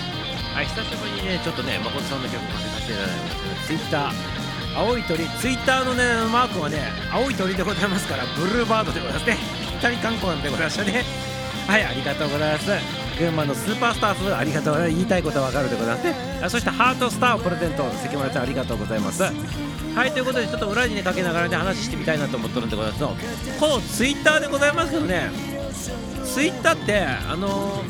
[0.55, 4.13] はい久しぶりにねちょっとね誠さんの曲かけさせていただきましたツイッター。
[4.77, 5.25] 青い鳥。
[5.41, 6.81] ツイッターのねマークはね
[7.13, 9.37] 青い鳥でございますからブルーバードでございますね。
[9.61, 11.05] ぴったり観光でございましたね。
[11.67, 12.71] はいありがとうございます。
[13.19, 14.97] 群馬のスーパースターズありがとうございます。
[14.97, 16.15] 言いたいことはわかるでございますね。
[16.43, 19.23] あそしてハートスターをプレゼント関村ちゃんありがとうございます。
[19.23, 23.01] はいということでちょっと裏にねかけながらね話してみたいなと思ってるんでございます。
[23.03, 23.17] の
[23.61, 25.31] このツイッターでございますけどね。
[26.25, 27.83] ツイッターってあの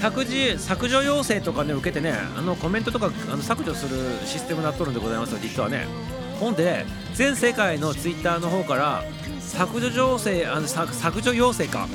[0.00, 5.86] 削除削除要請とかね受けてねあのコメントとかあの削除するシステムになっとるんでございますよ実はね
[6.40, 9.04] ほんで全世界のツイッターの方から
[9.40, 11.86] 削除要請あの削削除要請か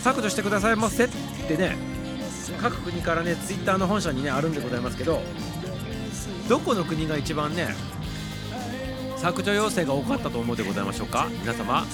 [0.00, 1.08] 削除してくださいませっ
[1.46, 1.76] てね
[2.58, 5.20] 各国からねツイッターの本社にねあるんでございますけど
[6.48, 7.68] どこの国が一番ね
[9.18, 11.84] 削除要請が多かったと思うでございましょうか皆様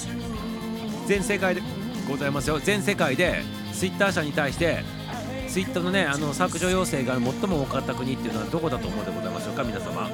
[1.06, 1.62] 全世界で
[2.08, 5.01] ございますよ全世界でツイッター社に対して
[5.52, 9.62] ツイッターのねあの削除要請が最も多かった国っていうのはどこだと思うでございましょうか？
[9.62, 10.08] 皆様。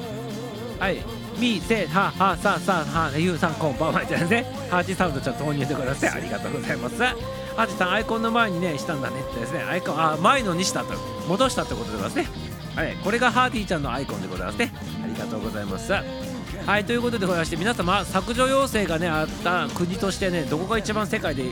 [0.80, 0.98] はい。
[1.38, 4.44] みせははささはゆうさんこんばんはじゃあね。
[4.68, 6.96] ハーチサウンドちょっと投入してくださいありがとうございます。
[6.98, 9.62] ハーチさんアイコンの前にねしたんだねってですね。
[9.62, 10.94] アイコンあ前のにしたと
[11.28, 12.26] 戻したってことでございますね。
[12.74, 12.96] はい。
[12.96, 14.72] これがハーティーちゃんのアイコンでございますね。
[15.04, 15.92] ありがとうございます。
[15.92, 16.84] はい。
[16.84, 21.44] ということでございまして皆様削除要請がねあった国としてねどこが一番世界で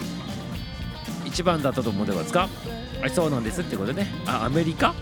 [1.24, 2.48] 一番だったと思うでございますか？
[3.00, 4.08] はいそうなんですってことでね。
[4.26, 4.94] あアメリカ？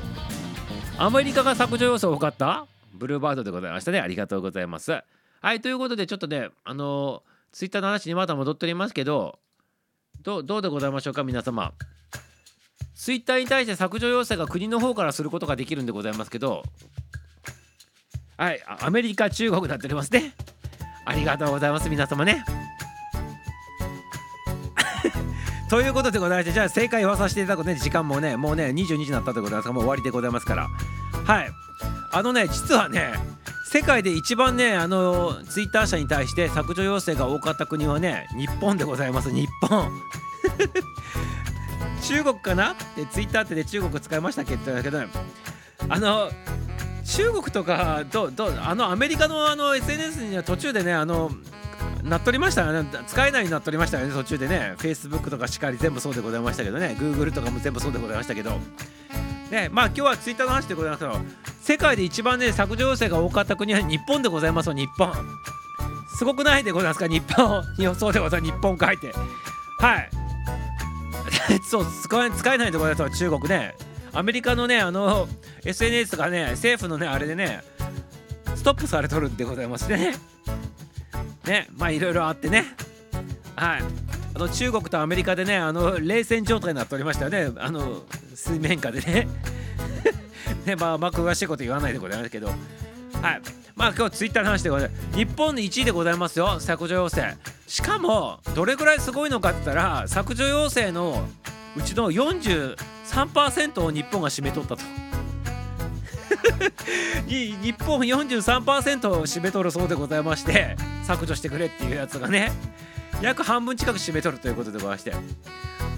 [0.98, 2.66] アメリカが削除要請多かった？
[2.92, 4.00] ブルーバードでございましたね。
[4.00, 4.92] ありがとうございます。
[4.92, 9.38] はいということでちょっとねあのツイッターの話にまた戻っておりますけど
[10.22, 11.72] どうでございましょうか皆様。
[12.94, 16.62] ツイッターに対して削除要請が国の方からすることができるんでございますけど
[18.36, 20.34] はいアメリカ中国になっておりますね。
[21.04, 22.44] ありがとうございます皆様ね。
[25.74, 30.68] ということでございましてじゃあ正解言わさせていただくね時間もねもうね22時になったということですからもう終わりでございますから。
[31.24, 31.50] はい。
[32.12, 33.12] あのね実はね
[33.64, 39.32] 世界で一番ねあのツイッター社に対して削除要請が多かった国はね日本でございます。
[39.32, 39.90] 日本。
[42.02, 42.76] 中国かな？
[42.94, 45.08] でツイッターってね中国使いましたっけって言ったけど、ね、
[45.88, 46.30] あの
[47.04, 51.32] 中国とかどどあのアメリカのあの SNS には途中でねあの
[52.04, 52.88] なっとりましたよね。
[53.06, 54.12] 使えないになっとりましたよね。
[54.12, 54.74] 途中でね。
[54.78, 56.96] Facebook とかしかり全部そうでございましたけどね。
[56.98, 58.60] Google とかも全部そうでございましたけど。
[59.50, 59.68] ね。
[59.72, 61.18] まあ今日は Twitter の話でございますけど
[61.62, 64.74] 世界で一番ね削除要請が多かった国は日本でございますよ。
[64.74, 65.12] 日本。
[66.18, 67.08] すごくないでございますか？
[67.08, 67.62] 日本。
[67.78, 68.52] 予想でございます。
[68.52, 69.12] 日本書いて。
[69.78, 70.10] はい。
[71.70, 73.74] そう使え使えないでございます中国ね。
[74.12, 75.26] アメリカのねあの
[75.64, 77.64] SNS とかね政府のねあれでね
[78.54, 80.14] ストップされとるんでございますね。
[81.46, 82.64] ねまあいろいろあってね。
[83.56, 83.82] はい。
[84.34, 87.52] あの中国とアメリカでねあの冷戦状態になっておりましたよね。
[87.58, 88.02] あの
[88.34, 89.28] 水面下でね。
[90.66, 92.48] ねまあまあ詳しいこと言わないでございますけど。
[92.48, 92.56] はい。
[93.76, 95.16] まあ今日ツイッターの話でございます。
[95.16, 97.36] 日本で1位でございますよ削除要請。
[97.66, 101.26] しかもどれぐらいすごいのかって言ったら削除要請の
[101.76, 104.82] うちの43%を日本が占めとったと。
[107.26, 112.52] 日本43%を占めとるそうでございまして削除してくれっていうやつがね
[113.20, 115.14] 約半分近く占めとるということでございまして。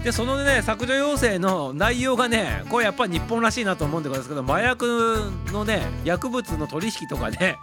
[0.05, 7.57] でそのね削除要請の内容がねこれやっぱり日本らしいなと思うんでございますけど麻薬のね薬物の取引とかね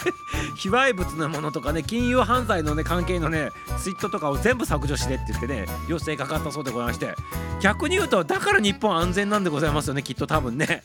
[0.56, 7.14] 被害物のものとかね金融犯罪のね関係のねツイートとかを全部削除してって言ってね要請かかったそうでございまして。
[7.62, 10.82] 逆に言うとだから日本安全なんでございますよねきっと多分ね。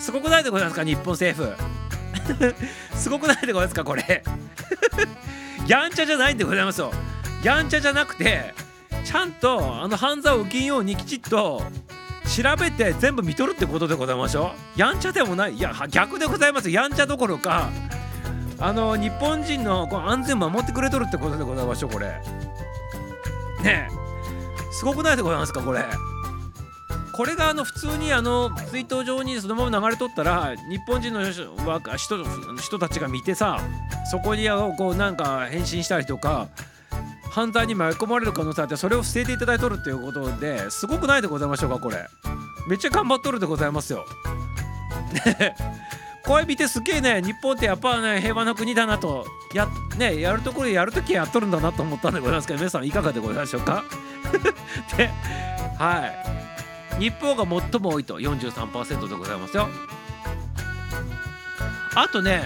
[0.00, 1.54] すごくないでございますか日本政府。
[2.96, 4.22] すごくないでございますかこれ。
[5.68, 6.92] やんちゃじゃないんでございますよ。
[7.42, 8.54] やんちゃじゃなくて
[9.04, 11.62] ちゃんとあの犯罪を受けんようにきちっと
[12.26, 15.54] 調べて全部見とるってことでございましょうやんちゃでもない。
[15.54, 17.68] いや逆でございますやんちゃどころか
[18.58, 22.06] あの日本人のこの安全を守ってくれとるってことでございましょうこれ。
[23.62, 23.88] ねえ。
[24.72, 25.84] すごくないでございますかこれ。
[27.12, 32.16] これがあの普通にあのツイート上にそのまま流れとったら日本人の人
[32.60, 33.60] 人たちが見てさ
[34.10, 36.48] そこにこうなんか返信したりとか
[37.30, 42.08] 犯罪に巻き込まれる可能性あってそれを防いでいただいとるっていうことですごくないでございましょうかこれ。
[42.68, 44.04] めっちゃ頑張っとるでございますよ。
[45.36, 45.54] ね
[46.24, 49.66] これ見てすげえね日本ってやっぱね平和な国だなとや,、
[49.98, 53.84] ね、やるところやるときやっとるんだなと思ったんでございますけど皆さんいかがでございましょうか？
[54.96, 55.10] で
[55.78, 56.49] はい。
[56.98, 59.68] 日本が最も多いと43%でございますよ。
[61.94, 62.42] あとね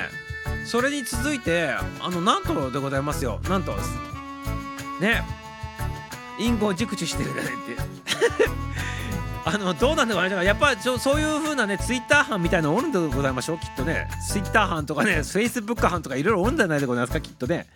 [0.64, 1.68] それに続いて
[2.01, 3.40] あのなんとでございますよ。
[3.49, 3.72] なんと
[5.01, 5.22] ね
[6.38, 7.76] 隠語を熟知してるじゃないって。
[9.47, 10.45] あのどうなんでございましょうか。
[10.45, 14.09] やっぱりそういう風なねツイッター班みたいなのおるんでございましょうきっとね。
[14.26, 17.66] ツイッター班とかねフェイスブック班とかいろいろおるんじゃないでございますかきっとね。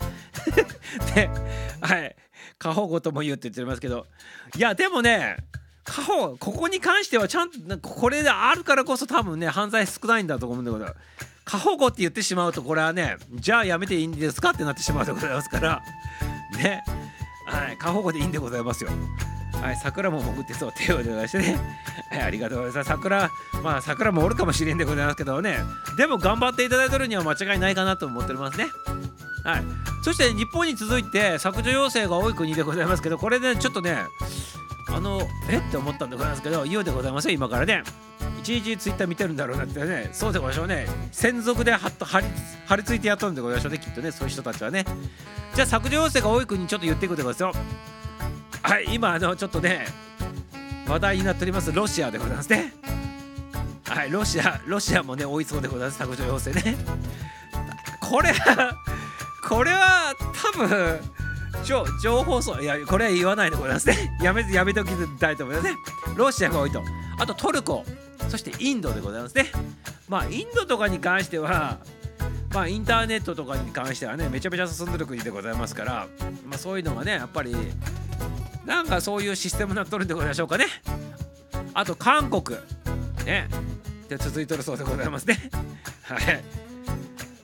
[1.14, 1.30] で
[1.82, 2.16] はい。
[2.58, 4.06] 過保護とも言うって言ってますけど。
[4.56, 5.36] いやでもね
[5.88, 10.86] 過保ここに関してはちゃんとこれであるからこそ多分ね犯罪少ないんだと思うんだけど
[11.44, 15.82] 過保護って言ってしまうとこれはねじゃあやめていいんですかってなってしまうでございますから
[16.58, 16.84] ね
[17.46, 18.90] はい過保護でいいんでございますよ
[19.62, 21.58] はい、桜も潜ってそう手を出してね、
[22.12, 22.88] はい、ありがとうございます。
[22.88, 23.30] 桜、
[23.64, 25.58] まあ桜もおるかもしれんでございますけどね、
[25.96, 28.68] でも頑張っていただいてるには間違いないかなと思っておりますね。
[29.42, 29.64] はい、
[30.04, 34.06] そして日本に続いて削除要請が多い国でございますけど、これね、ちょっとね、
[34.90, 37.82] あの、えって思ったんでございますけど、言うでございますよ、今からね。
[38.40, 40.86] 一日ツイッター見てるんだろうなってね、そうでございましょうね。
[41.12, 42.26] 専属ではっと張り
[42.66, 44.84] 張り付いてやっとるんでございましょうね、きっとね、そういう人たちはね。
[45.54, 47.64] じゃあ削除要請が多い国にちょっと言っていくでございますよ。
[48.62, 49.86] はい今あのちょっとね
[50.86, 52.74] 話題になっておりますロシアでございますね
[53.84, 56.76] はいロシアロシアもね追いそうでございます削除要請ね
[58.00, 58.76] これは
[59.48, 60.14] これは
[60.52, 61.00] 多分
[61.64, 65.76] 情報層いやこれは言わないでございますねやめやめておきたいと思いますね。
[66.16, 66.82] ロシアが多いと。
[67.18, 67.84] あとトルコ。
[68.28, 69.46] そしてインドでございますね。
[70.08, 71.78] まあインドとかに関しては
[72.52, 76.06] まあインターネットとかに関してはねめちゃめちゃ進んでる国でございますから、
[76.46, 77.54] まあ、そういうのがねやっぱり
[78.64, 80.66] なんかそういうシステムになっとるんでございましょうかね。
[81.74, 82.58] あと韓国。
[83.24, 83.48] ね。
[84.08, 85.38] で続いとるそうでございますね。
[86.02, 86.67] はい。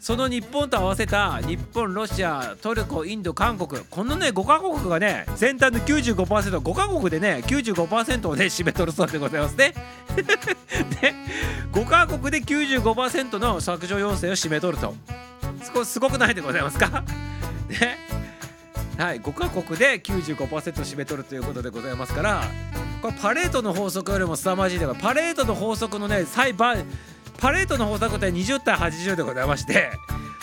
[0.05, 3.81] その日本と合わせた日本ロシアトルコインド韓国。
[3.89, 9.73] このね5カ国がね全体の 95%5 カ国でね95%をね占めとるそうでございますね。
[11.01, 11.15] で
[11.73, 14.95] 5カ国で95%の削除要請を占めとると。
[15.87, 17.03] すごくないでございますか？
[17.71, 17.97] ね。
[18.99, 22.45] はい、5カ国で95%占めとるということでございますから
[23.01, 26.53] これパレードの法則よりも凄まじいでパレードの法則のね最
[27.39, 29.91] パレードの法則って20対80でございまして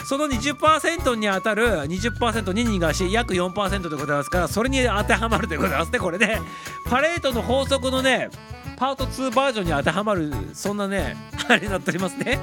[0.05, 6.41] その20%に当たる 20%2 人がし約4%でございますからそれに当てはまるでございますねこれね。
[6.85, 8.29] パレードの法則のね
[8.77, 11.15] パート2バージョンに当てはまるそんなね
[11.47, 12.39] あれになっておりますね。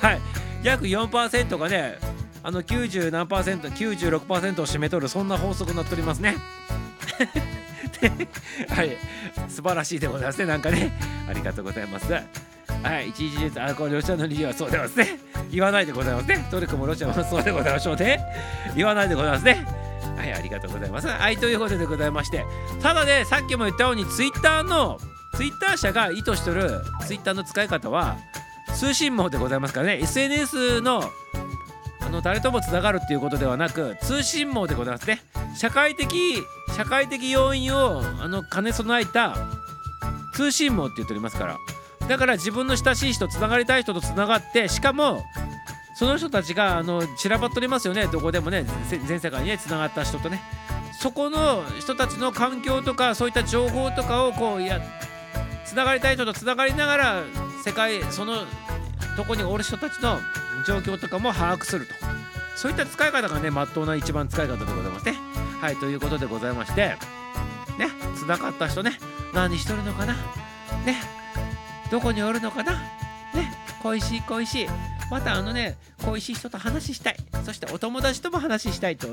[0.00, 0.20] はい。
[0.62, 1.98] 約4%がね
[2.42, 6.36] あの90何パーセント96%を占めとるそんな法則になっております ね。
[8.70, 8.96] はい。
[9.48, 10.92] 素晴らしいでございますねなんかね。
[11.28, 12.06] ありがとうございます。
[12.84, 15.18] はい一時ずあこれロシアの理由はそうでますね
[15.50, 16.46] 言わないでございますね。
[16.50, 18.20] トルコもロシアもそうでございましょうね。
[18.76, 19.66] 言わないでございますね。
[20.16, 21.08] はいありがとうございます。
[21.08, 22.44] はいということでございまして。
[22.82, 24.98] ただねさっきも言ったようにツイッターの
[25.34, 28.16] ツイッター社が意図してるツイッターの使い方は
[28.74, 30.00] 通信網でございますからね。
[30.02, 31.02] SNS の
[32.00, 35.22] あの誰ともつながるっていうことではなく通信網でございますね。
[35.56, 36.08] 社会的
[36.76, 39.36] 社会的要因をあの兼ね備えた
[40.34, 41.56] 通信網って言っておりますから。
[42.08, 45.24] だから自分の親しい人つながりたい人とつながってしかも
[45.94, 48.06] その人たちがあの散らばっておりますよね。
[48.08, 48.64] どこでもね
[49.06, 50.42] 全世界にねつながった人とね。
[51.00, 54.80] そこの人たちの環境とかそういった情報とかをこうや
[55.64, 57.22] つながりたい人とつながりながら
[57.64, 58.38] 世界その
[59.16, 60.18] とこにおる人たちの
[60.66, 61.94] 状況とかも把握すると。
[62.56, 65.16] そういった使い方がねまっとうな一番使い方でございますね。
[65.60, 66.96] はいということでございまして。
[67.78, 68.98] ねつながった人ね。
[69.32, 70.14] 何しとるのかな。
[70.84, 71.23] ね。
[71.94, 72.72] どこにおるのかな？
[72.72, 74.66] ね恋しい恋しい。
[75.12, 77.16] またあのね恋しい人と話したい。
[77.44, 79.06] そしてお友達とも話したいと。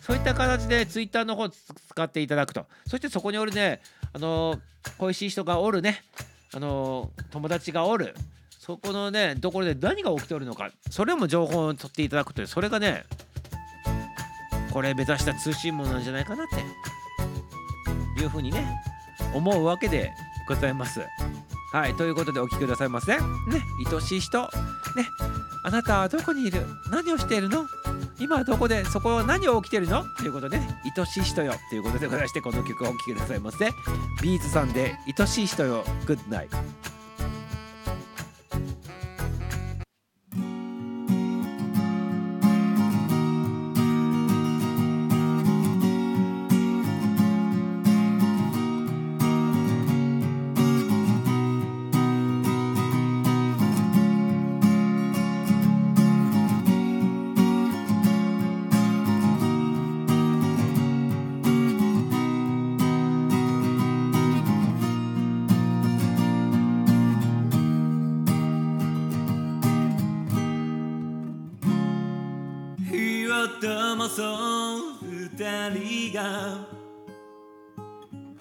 [0.00, 2.66] そういった形で Twitter の方使っていただくと。
[2.86, 3.80] そしてそこにおるね
[4.12, 4.60] あの
[4.98, 6.04] 恋しい人がおるね。
[6.54, 8.14] あの友達がおる。
[8.56, 10.70] そこのねところで何が起きておるのか。
[10.90, 12.46] それも情報を取っていただくという。
[12.46, 13.02] それがね
[14.72, 16.46] これ目指した通信網なんじゃないかなっ
[18.14, 18.22] て。
[18.22, 18.80] いうふうにね
[19.34, 20.12] 思うわけで
[20.48, 21.00] ございます。
[21.72, 23.18] はいということでお聴きくださいませ。
[23.18, 23.22] ね
[23.92, 24.42] 愛しい人。
[24.96, 25.10] ね
[25.62, 26.62] あなたはどこにいる？
[26.90, 27.66] 何をしているの？
[28.18, 28.84] 今どこで？
[28.86, 30.04] そこは何を起きてるの？
[30.16, 31.52] ということで、ね、愛しい人よ。
[31.68, 33.70] ということでございましてこの曲をお聴きくださいませ。
[34.22, 35.84] ビーズさんで愛しい人よ。
[36.06, 36.56] グッドナイト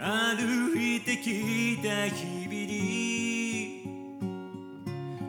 [0.07, 3.83] 歩いてきた日々に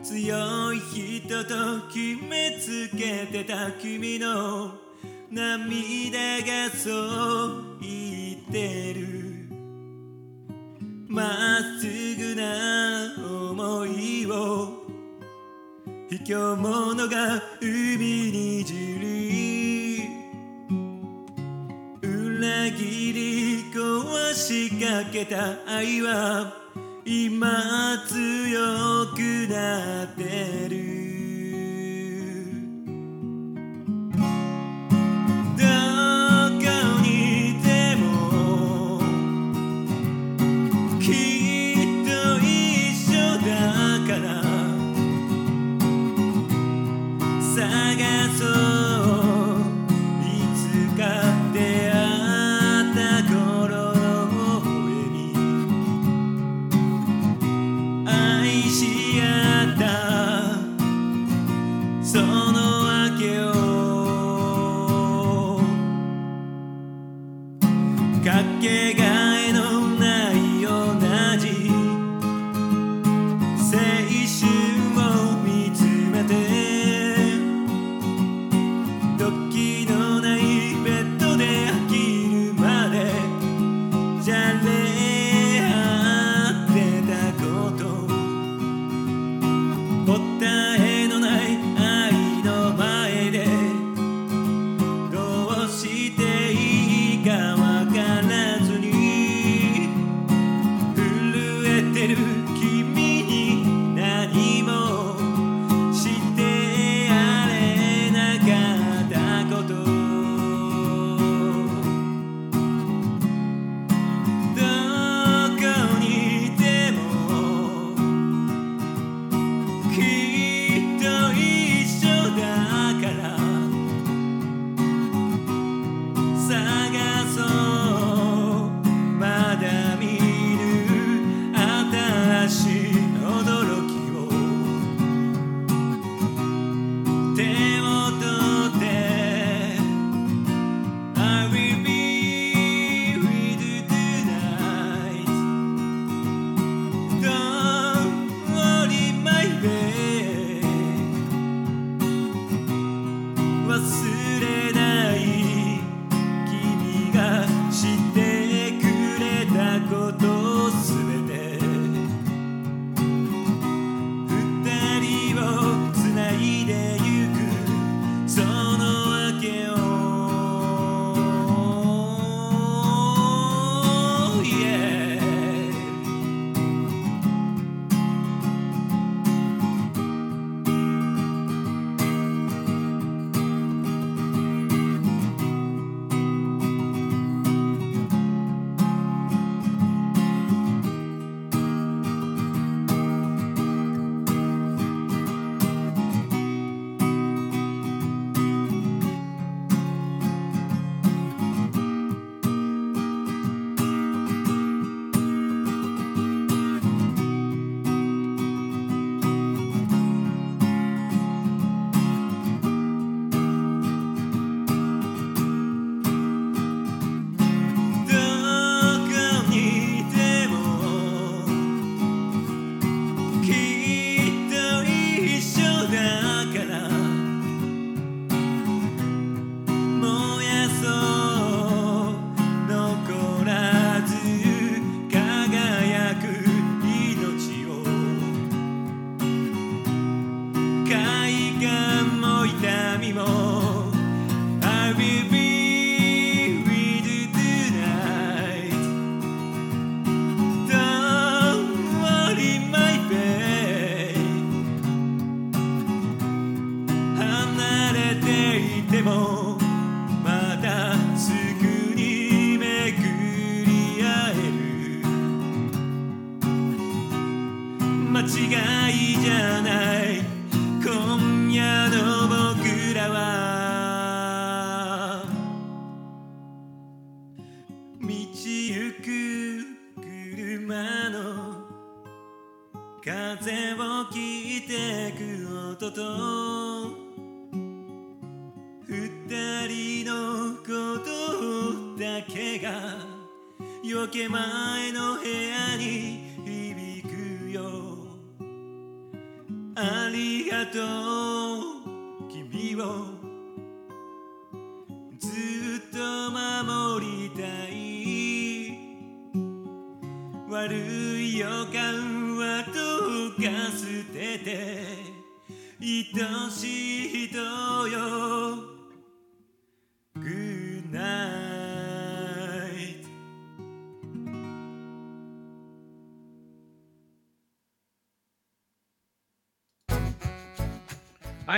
[0.01, 4.71] 強い人と決めつけてた君の
[5.29, 9.49] 涙がそう言ってる。
[11.09, 13.13] まっすぐな
[13.51, 14.79] 思いを。
[16.09, 17.97] 卑怯者が海
[18.31, 19.09] にじる
[22.01, 23.48] 裏切り
[24.39, 26.53] 仕掛けた愛は
[27.03, 30.98] 今強くなってる。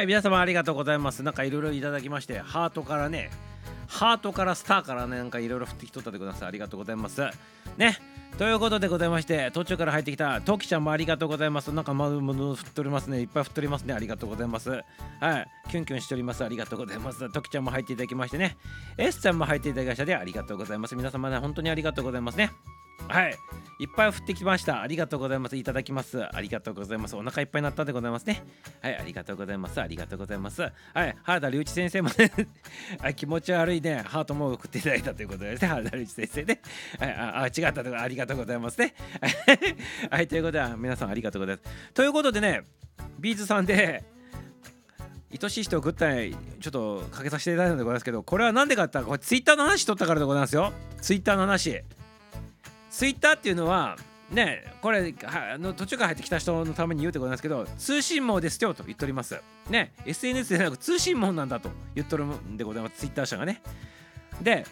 [0.02, 1.22] はい皆様ありがとうございます。
[1.22, 3.30] なんかいろいろいただきましてハートからね
[3.86, 7.22] ハートからスターからねなんかいろいろ振ってきとったでくださいありがとうございます。
[7.78, 7.99] ね
[8.39, 11.72] ということでございまして途中から入ってきたトキちゃんもありがとうございます。
[11.72, 18.58] なんかまだまだ振っておりますねいっぱい振っておりますねありがとうございますはいキュンキュンしておりますありがとうございますトキちゃんも入っていただきましてね
[18.97, 22.49] S ちゃんも入っていただきましたでありがとうございます皆様ね本当にありがとうございますね
[23.12, 23.36] はい。
[23.80, 24.82] いっぱい降ってきました。
[24.82, 25.55] ありがとうございます。
[25.55, 26.24] いただきます。
[26.24, 27.16] ありがとうございます。
[27.16, 28.43] お腹いっぱいになったでございますね。
[28.80, 28.97] はい。
[28.97, 29.82] ありがとうございます。
[29.82, 30.62] ありがとうございます。
[30.62, 31.16] はい。
[31.24, 32.32] 原田隆一先生もね。
[33.01, 34.03] はい気持ち悪いね。
[34.05, 35.68] ハートも送っていただいたということですね。
[35.68, 36.62] 原田隆一先生ね。
[36.99, 37.12] はい。
[37.12, 38.93] ああ違ったとありがとうございますね。
[40.12, 40.28] はい。
[40.28, 41.93] ということで皆さんありがとうございます。
[41.93, 42.64] ということでね
[43.20, 44.03] ビーズさんで
[45.41, 50.72] 愛しい人をグッタイちょっとかけさせていただいたんでございますけどこれは何でかって言ったらこれツイッターの話しとったからでございますよ。
[51.01, 51.84] ツイッターの話。
[52.92, 53.98] ツイッターっていうのは
[54.30, 59.42] ねこれあの途中から入ってきた人のために言うってございますけど通信網ですよと言っております。
[59.70, 62.98] ね SNS でなく通信網なんだと言っとるんでございます。
[62.98, 63.62] ツイッター社がね。
[64.42, 64.66] で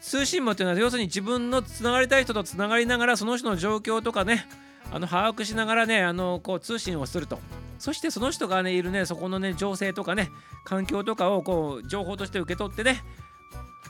[0.00, 4.46] 通信網っていうのは要するに自分のつながりたい人とつながりながらその人の状況とかね
[4.92, 7.38] あの把握しながらねあのこう通信をすると。
[7.78, 10.30] そしてその人がねいるねそこのね情勢とかね
[10.64, 13.02] 環境とかをこう情報として受け取ってね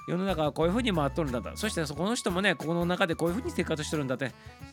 [0.07, 1.57] 世の中はこういうふうに回っとるんだと。
[1.57, 4.33] そしてそこの人もねここの中でこういうふうに生活してるんだって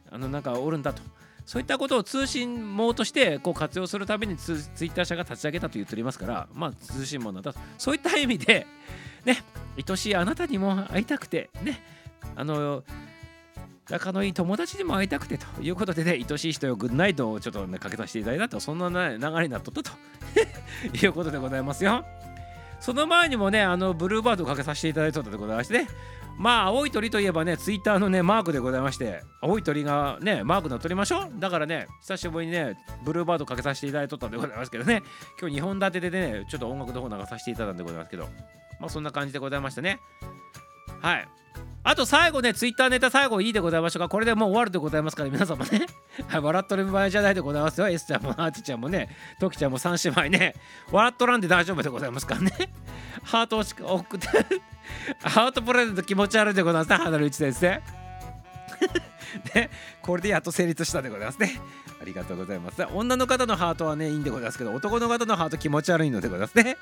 [0.09, 1.01] あの中おるんだと。
[1.45, 7.59] そういったことを通信網としてこう活用するためにツイッター社が立ち上げたと言っておりますからまあ通信網なんだと。
[7.77, 8.67] そういった意味で
[9.25, 9.43] ね
[9.89, 11.81] 愛しいあなたにも会いたくてね
[12.35, 12.83] あの
[13.89, 18.59] 仲のいい友達にも会いたくてということでね愛しい人よグッナイトをちょっとねかけさせていただいたと。
[18.59, 19.91] そんな、流れになっとったと。
[21.05, 22.05] いうことでございますよ。
[22.81, 25.87] その前にもね、あのブルーバードをかけさせていただいたとでございましてね、
[26.37, 31.31] まあ、青い鳥といえばね、ツイッターのね、マークでございまして、青い鳥がね、マークの取りましょう。
[31.39, 35.03] だからね、久しぶりにね、ブルーバードかけさせていただいとったんでございますけどね、
[35.39, 38.23] 今日2本立てでね、ちょっと音楽の方流させていただいたんでございますけど、
[38.79, 39.99] まあ、そんな感じでございましたね。
[41.01, 41.40] はい。
[41.83, 44.09] あと最後ね、ツイッターネタ最後いいでございましょうか。
[44.09, 45.87] これでもう終わるでございますから、皆様ね。
[46.27, 47.87] はい、笑っとる場合じゃないでございますよ。
[47.87, 50.55] S ちゃんも、アーチちゃんもね、トキちゃんも三姉妹ね、
[50.91, 52.51] 笑っとらんで大丈夫でございますからね。
[53.23, 54.27] ハートを送って、
[55.27, 58.00] ハートプレゼント気持ち悪いでございますね、花る一先生。
[59.53, 59.69] で、
[60.01, 61.59] これでやっと成立したでございますね。
[62.01, 62.83] ありがとうございます。
[62.93, 66.77] 女の方のハートはね、いいんでございますけど、男の方のハート気持ち悪いのでございますね。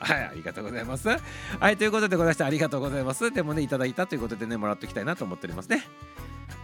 [0.00, 1.08] はい、ありがとうございます。
[1.08, 3.30] はい、ということでございまして、ありがとうございます。
[3.30, 5.86] でもね、いただいたということでね、もらっておきたいなと思っておりますね。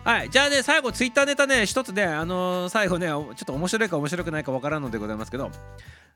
[0.03, 5.51] はい、じゃあね、最後、ツイッターネタね、一つね、あのー最後ね、ちょっと面白いか面白くないかわからんのでございますけど、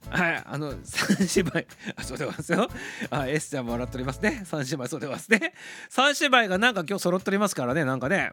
[0.09, 1.67] はい、あの、三姉妹、
[1.97, 2.69] あ、そうでございますよ。
[3.11, 4.43] あ、S ちゃんも笑っておりますね。
[4.47, 5.53] 三姉妹、そうでますね。
[5.91, 8.33] 三姉妹がなんか今日揃っておりますからね、なんかね。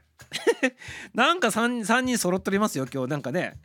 [1.13, 3.59] なんか三三人揃っておりますよ、今日なんかね。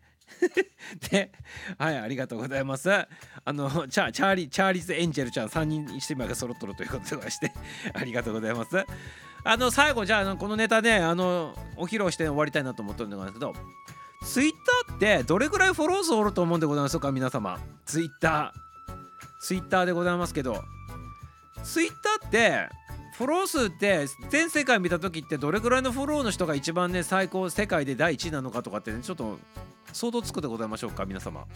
[1.10, 1.32] で、
[1.78, 2.90] はい、ありがとうございます。
[2.90, 3.06] あ
[3.46, 7.52] の、チャチャーリー、チャーリーズ・エンジェルちゃん3人姉妹が揃っとるということでございまして、
[7.94, 8.84] ありがとうございます。
[9.48, 13.54] あの、最後、じゃあ、このネタね、あの、お披露して終わりたいなと思ってるんですけど、
[14.24, 14.50] ツイッ
[14.88, 17.60] ターってどれくらいフォロー数おると思うんでございますか、皆様。
[17.84, 19.40] ツイッター。
[19.40, 20.64] ツイッターでございますけど、
[21.62, 21.90] ツイッ
[22.20, 22.68] ターって、
[23.16, 29.38] フォロー数って全世界見た時ってどれくらいのフォローの人が一番ね最高世界で第一位なのかとかってねちょっと
[29.90, 31.06] 想像つくでございましょうか？
[31.06, 31.46] 皆様。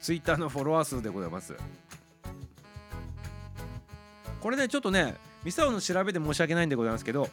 [0.00, 1.54] ツイッターのフォロワー数でございます。
[4.40, 5.14] これねちょっとね
[5.46, 7.28] ミサオの調べで申し訳ないんでございますけど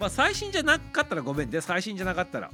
[0.00, 2.50] まあ最新じゃなかったらごめんで最新じゃなかったら。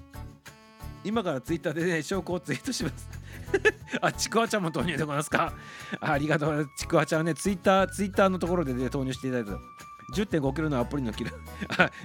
[1.05, 3.09] 今からツイッターでね証拠をツイートします。
[4.03, 5.55] あちくわちゃんも投入でございますか。
[6.01, 6.83] ありがとうございます。
[6.83, 9.59] ちくわちゃんねツイッターツイッターのところでね投入していただいた。
[10.15, 11.31] 10.5キロのアプリのキロ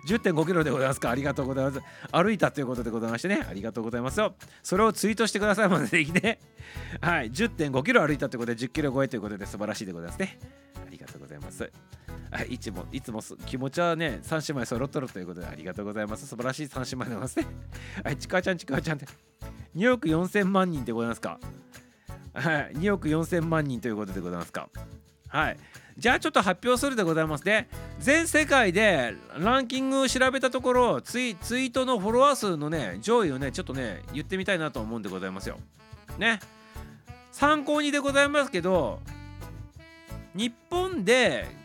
[0.07, 1.09] 10.5 キロでございますか。
[1.09, 1.82] ありがとうございます。
[2.11, 3.45] 歩いたということでございましてね。
[3.45, 4.36] ありがとうございますよ。
[4.61, 6.39] それをツイートしてくださいまでできね。
[7.01, 7.32] はい。
[7.32, 10.39] 10.5キロ歩いたということで10キロ超えということで素晴らしいでございますね。
[10.86, 11.70] ありがとうございます。
[12.34, 16.26] はい、いつもいつも気持ちはね3姉妹揃っとるということでありがとうございます。
[16.26, 17.46] 素晴らしい3姉妹でございますね。
[18.04, 19.06] はいちくわちゃんちくわちゃんって。
[19.76, 21.40] 2億4000万人でございますか？
[22.34, 24.68] はい2億4000万人ということでございますか？
[25.28, 25.58] はい
[25.96, 27.70] じゃあちょっと発表するでございますね。
[28.00, 35.60] 全世界でランキングを調べたところツイツイートのフォロワー数のね上位をねちょっとね言ってみたいなと思うんでございますよ。
[36.18, 36.40] ね。
[37.32, 39.02] 参考にでございますけど
[40.34, 41.62] 日本で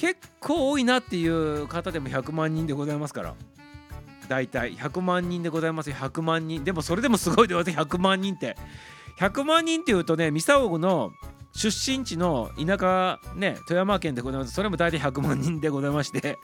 [0.00, 3.34] 結構多いなっていう方でも100万人でございますから。
[4.28, 6.62] 大体100万人でございます100万人。
[6.62, 7.88] でもそれでもすごいでございます。
[7.88, 8.56] 100万人って。
[9.18, 11.10] 100万人っていうとねミサオの
[11.52, 14.52] 出身地の田舎ね富山県でございます。
[14.52, 16.38] それも大体100万人でございまして。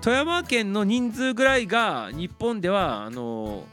[0.00, 3.64] 富山県の人数ぐらいが日本ではあの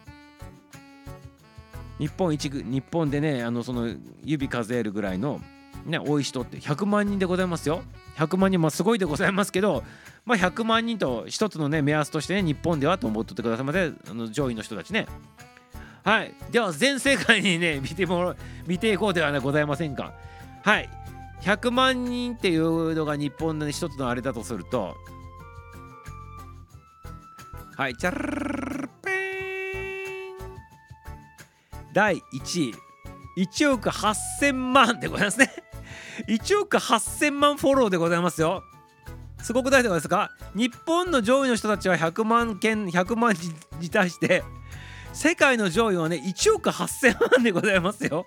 [1.99, 3.87] 日本一日本でねあのその
[4.23, 5.39] 指数えるぐらいの
[5.85, 7.83] ね多い人って100万人でございますよ。
[8.17, 9.83] 100万人もすごいでございますけど
[10.25, 15.07] まあ100万人と一つのね目安としてね日本ではと思っとってくださいませあの上位の人たちね。
[16.03, 16.33] はい。
[16.51, 18.35] では全世界にね 見てもら
[18.67, 20.13] 見ていこうではございませんか。
[20.63, 20.89] はい。
[21.41, 24.95] 100万人っていうのが日本の一つのあれだとすると
[27.75, 27.95] はい。
[27.97, 30.35] チャルペン
[31.93, 32.75] 第1位
[33.37, 35.64] 1億8000万でございますね
[36.27, 38.63] 1億8000万フォローでございますよ。
[39.41, 40.31] すごくないですか？
[40.55, 44.43] 日本の上位の人たちは100万件100万人に対して
[45.13, 48.25] 世界の上位はね1億8000万でございますよ。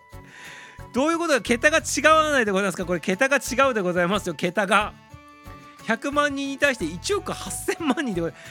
[0.95, 2.85] どういうことか桁が違わないでございますか？
[2.85, 4.35] これ桁が違うでございますよ。
[4.35, 4.95] 桁が。
[5.85, 8.45] 100万人に対して1億8000万人でございます。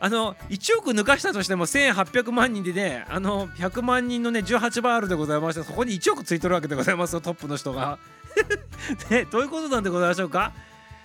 [0.00, 8.00] あの1億抜かしたとしても1800万人でねあの100万人のね18バールでございましてそこに1億ついてるわけでございますよトップの人が。
[9.10, 10.52] ねどういうことなんでございましょうか？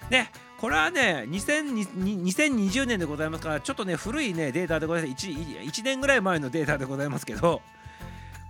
[0.09, 5.27] ねこれはね2020年でございますからちょっとね古いねデータでございます。
[5.27, 7.61] 1, 1年ぐらい前のデータでございますけど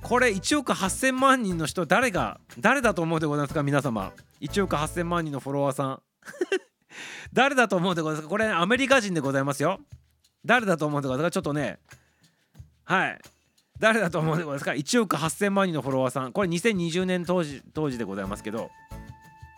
[0.03, 3.63] これ1億8000万人の人誰が誰だと思うでございますか？
[3.63, 4.13] 皆様。
[4.41, 6.01] 1億8000万人のフォロワーさん。
[7.33, 8.29] 誰だと思うでございますか？
[8.29, 9.79] これ、ね、アメリカ人でございますよ。
[10.45, 11.33] 誰だと思うでございますか？
[11.33, 11.79] ちょっとね。
[12.85, 13.19] はい。
[13.79, 16.31] 誰だと思うですか？1億8000万人のフォロワーさん。
[16.31, 18.69] これ2020年当時当時でございますけど。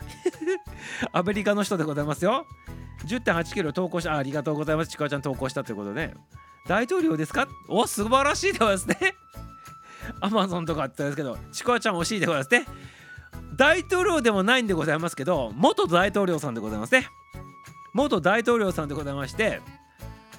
[1.14, 2.46] アメリカの人でございますよ。
[3.06, 4.92] 10.8キロ投稿したあありがとうございます。
[4.92, 6.14] ちくわちゃん投稿したということで、ね、
[6.68, 7.48] 大統領ですか？
[7.70, 8.98] お素晴らしいでございますね。
[10.22, 12.66] アマゾンとかあったんですけどちくわちゃん惜しいでございますね。
[13.56, 17.08] 大統領でもないんでございますけど元大統領さんでございますね。
[17.94, 19.62] 元大統領さんでございまして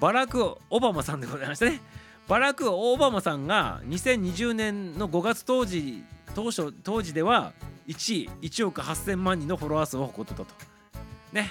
[0.00, 1.80] バラク・オバマさんでございましてね。
[2.30, 7.52] バラク・オバマさんが2020年の5月当時当初当時では
[7.88, 10.54] 1位1億8000万人のフォロワー数を誇ってたと。
[11.32, 11.50] ね。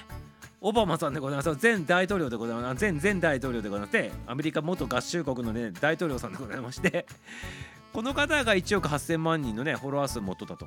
[0.61, 1.57] オバマさんでございます。
[1.61, 2.81] 前大統領でございます。
[2.81, 7.05] 前前大統領でございましてアメリカ元合衆国のね大統領さんでございまして
[7.91, 10.65] この方が1億8000万人のねフォロワー数を持っとったと。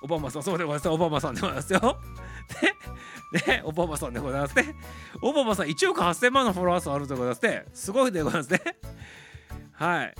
[0.00, 0.88] オバマさんそうでございます。
[0.90, 1.98] オバマさんでございますよ。
[3.46, 4.74] ねオバマさんでございますね。
[5.22, 7.64] オバマさん1億8000万のフォロワー数あるでございますね。
[7.72, 8.60] すごいでございますね。
[9.72, 10.14] はい。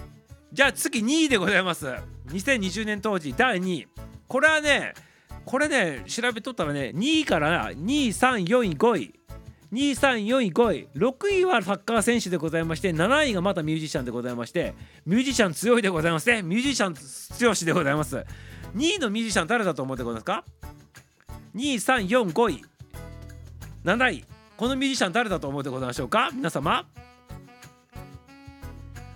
[0.53, 1.87] じゃあ次2位でございます。
[2.29, 3.89] 2020年当時第2位。
[4.29, 4.95] これはね
[5.45, 9.15] これね調べとったらね2位から2位3位4位5位。
[9.73, 10.89] 2位3位4位5位。
[10.97, 14.75] 6位はサッカー選手でございまして7位がまたミュージシャンでございまして
[15.05, 16.43] ミュージシャン強いでございますね。
[16.43, 18.17] ミュージシャン強しでございます。
[18.75, 20.45] 2位のミュージシャン誰だと思ってございますか？
[21.57, 22.63] 2345位
[23.85, 24.25] 7位
[24.57, 26.31] このミュージシャン誰だと思ってございましょうか？
[26.33, 26.87] 皆様。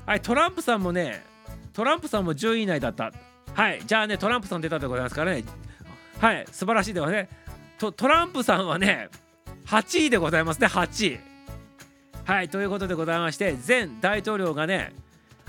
[0.07, 1.25] はいトランプさんもね
[1.73, 3.13] トランプさんも10位以内だった。
[3.55, 5.45] はいじゃあねトランプさん出たでございますからね。
[6.19, 7.29] はい素晴らしいではね。
[7.79, 9.09] トトランプさんはね
[9.67, 11.21] 8位でございますね8位
[12.25, 14.93] はいということでございまして前大統領がね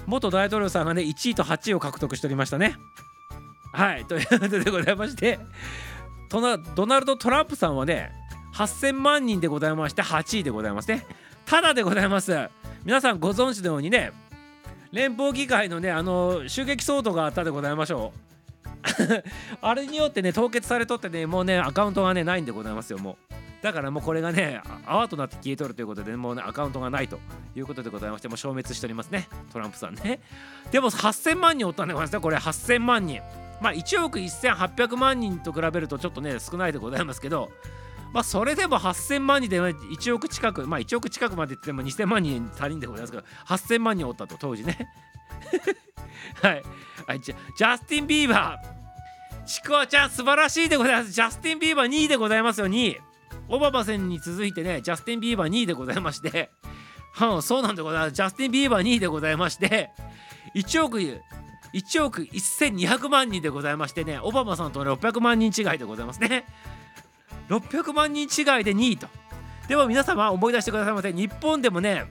[0.05, 2.75] 元大統領さんがね1位と8位を獲得しておりましたね。
[3.73, 5.39] はいということでございまして
[6.31, 8.11] ドナルド・トランプさんはね
[8.53, 11.05] 8000万人でございまして8位でございますね。
[11.45, 12.49] ただでございます。
[12.85, 14.11] 皆さんご存知のようにね
[14.91, 18.31] 連邦議会のねあの襲撃騒動があったでございましょう。
[19.61, 23.33] あれによってね凍結されとってねもうねアカウントがねないんでございますよもう。
[23.63, 27.19] だからもうこれがね泡となって消えとるということでもうねアカウントがないと
[27.55, 30.19] いうことでございましてもう消滅しておりますねトランプさんね。
[30.71, 32.37] でも8000万人おったんでございますねこれ。
[32.37, 33.21] 8000万人。
[33.61, 37.51] まあ1億1800万人と比べるとちょっとね少ないでございますけど
[38.13, 44.89] まあそれでも8000万人で1億近くまあ1億近くまで言っても2000万人足りんでございますけど8000万人おったと当時ね。
[46.41, 46.63] はい。
[47.07, 49.45] はいじゃジャスティン・ビーバー。
[49.45, 51.11] ちくわちゃん素晴らしいでございます。
[51.11, 52.67] ジャスティン・ビーバー2位でございますよ。
[52.67, 53.01] 2位
[53.49, 56.51] オバマ戦に続いてねジャスティン・ビーバー2位でございまして。
[57.13, 58.11] はんそうなんでございます。
[58.13, 59.91] ジャスティン・ビーバー2位でございまして。
[60.55, 60.99] 1億
[61.73, 66.45] 1億1200万人でございましてねオバマさんと600万人違いでございますね。
[67.49, 69.07] 600万人違いで2位と。
[69.67, 72.05] でも皆様思い出してくださいませ日本でもね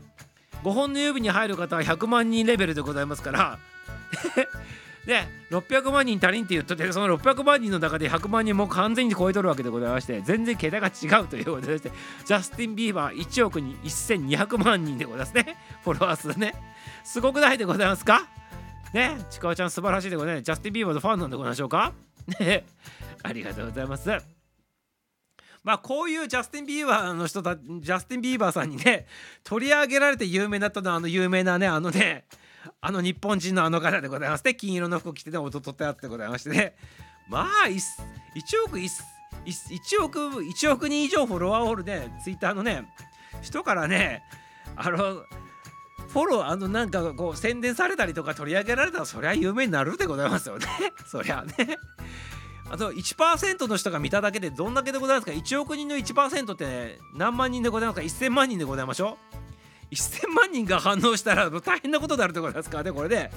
[0.62, 3.58] 5本の指に入る方は100万人レベルでございますから。
[5.06, 11.90] で600万人足りんって言っとってその600万人の中で100万人も完全に超えとるわけでございまして全然桁が違うということでして
[12.26, 15.56] ジャスティン・ビーバー1億に1200万人でございますね。
[15.82, 16.54] フォロワー数ね。
[17.02, 18.26] すごくないでございますか？
[18.92, 20.44] ねちくわちゃん素晴らしいでございます。
[20.44, 21.92] ジャスティン・ビーバーのファンなんでございましょうか？
[22.40, 22.64] ね。
[23.22, 24.08] ありがとうございます。
[25.62, 29.06] まあこういうジャスティン・ビーバーの人たジャスティン・ビーバーさんにね
[29.44, 32.24] 取り上げられて有名になったのはあの有名なねあのね
[32.80, 36.74] あの日本人のあの方でございまして金色の服着てね音取ってあってございましてね。
[37.28, 37.80] まあ 1,
[38.66, 42.88] 億 1, 億1億人以上フォロワーおるねツイッターのね
[43.42, 44.22] 人からね
[44.76, 45.22] あの
[46.12, 50.66] フォローあのなんかこう宣伝されたりとか取り上げられたらそりゃ有名になるでございますよね。
[51.06, 51.78] そりゃね。
[52.68, 59.18] あと1%の人が見ただけでどんだけでございますか？1億人の1%って何万人でございますか？1000万人でございましょ
[59.90, 63.30] う？1000万人が反応したら大変なことになるってことですからねこれで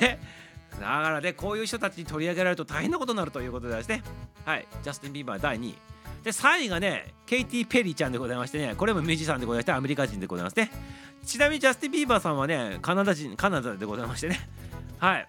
[0.00, 0.18] で
[0.80, 4.02] だからねこういう人たちに取り上げられると大変なことになるということでですね。
[4.44, 4.66] はい。
[4.82, 5.74] ジャスティン・ビーバー第2位。
[6.22, 10.70] で3位がねケイティ・ペリーちゃんでございましてねこれもミュージシャンでございましてアメリカ人でございますね。
[11.24, 14.48] ちなみにジャスティン・ビーバーさんはねカナダ人カナダでございましてね。
[14.98, 15.28] はい。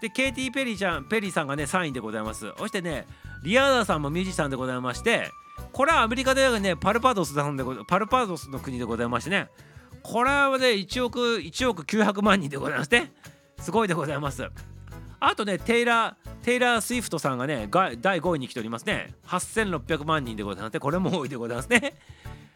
[0.00, 2.52] でケイティ・ペリーちゃんペリーさんがね3位でございます。
[2.56, 3.06] そしてね
[3.42, 5.30] リアーナさんもミュージシャンでございまして
[5.72, 9.48] これはアメリカではねバルバドスさんでバルバドスの国でございましてね。
[10.02, 13.12] これはね1億1億900万人でございますね
[13.58, 14.48] すごいでございます。
[15.22, 19.12] あとねテイラーテイラー・スイフトさんがね第5位に来ておりますね。
[19.26, 21.94] 8600万人でございますねこれも多いでございますね。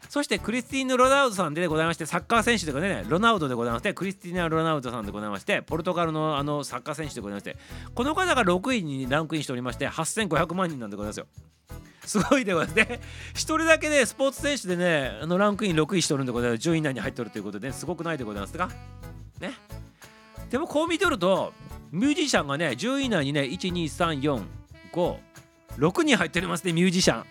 [0.09, 7.57] そしてクリスティーヌ・ロナウドさんでございましてサッカー選手でございましてロナウドでございましてクリスティーヌ・ロナウドさんでございましてポルトガルのあのサッカー選手でございまして
[7.93, 11.27] この方が6位にランクインしておりまして8500万人なんでございますよ。
[12.05, 12.75] すごいでございます。
[12.77, 12.99] ね
[13.33, 16.69] 一人だけねスポーツ選手でねあのランクイン6位しとるんでございます。
[16.69, 18.69] 10位以内に入っとるということで、ね、すごくないでございますか？
[19.39, 19.53] ね？
[20.49, 21.53] でもこう見とると
[21.91, 25.17] ミュージシャンがね10位以内にね12345
[25.77, 27.25] 6人入っておりますねミュージシャン。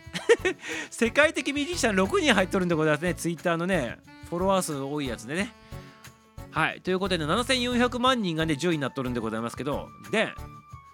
[0.91, 5.53] 世界的ミュージシャン6人入っとるんでございますねツイッターのねフォロワー数多いやつでね。
[6.51, 10.33] はいということで7400万人がね10位になっとるんでございますけどで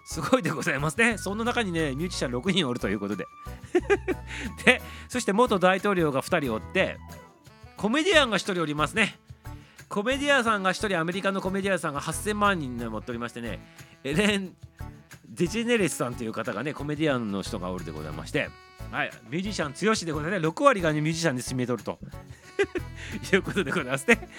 [0.05, 1.17] すごいでございますね。
[1.17, 3.25] その中にねミュージシャン6人おるということで。
[4.65, 6.97] でそして元大統領が2人おって
[7.77, 9.19] コメディアンが1人おりますね。
[9.87, 13.59] コメディアンさんが1人アメリカのコメディアンさんが8000万人で持っておりましてね。
[14.03, 14.55] エレン・
[15.31, 18.49] デジェネレスさんという方がねコメディアンの人がおるでございまして。
[18.91, 20.47] はいミュージシャン強しでございますね。
[20.47, 21.99] 6割がねミュージシャンで占めとると。
[23.33, 24.29] いうことでございますね。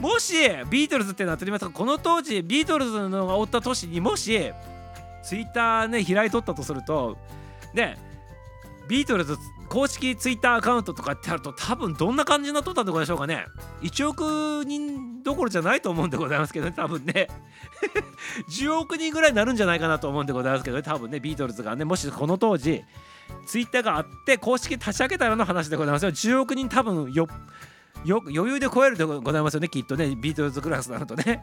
[0.00, 0.34] もし
[0.70, 4.52] ビートルズってなっておりますがこの当時ビートルズのがおった年にもし
[5.22, 7.18] ツイッターね開いとったとすると
[7.74, 7.98] ね
[8.88, 9.36] ビートルズ
[9.68, 13.46] 公式ツイッターアカウントとかってあると多分どんな感じになっとったんでございましょうかね。
[13.82, 17.28] 1億人どころじゃないと思うんでございますけどね多分ね。
[18.50, 22.82] 10億人ぐらいになるんじゃないかなと思うんでございますけどね多分ねビートルズがねもしこの当時
[23.46, 26.12] ツイッターがあって公式立ち上げたらの話でございますよ。
[26.12, 27.28] 10億人多分よ
[28.04, 31.42] よ余裕で超えるでございますよねきっとねビートルズクラスなるとね。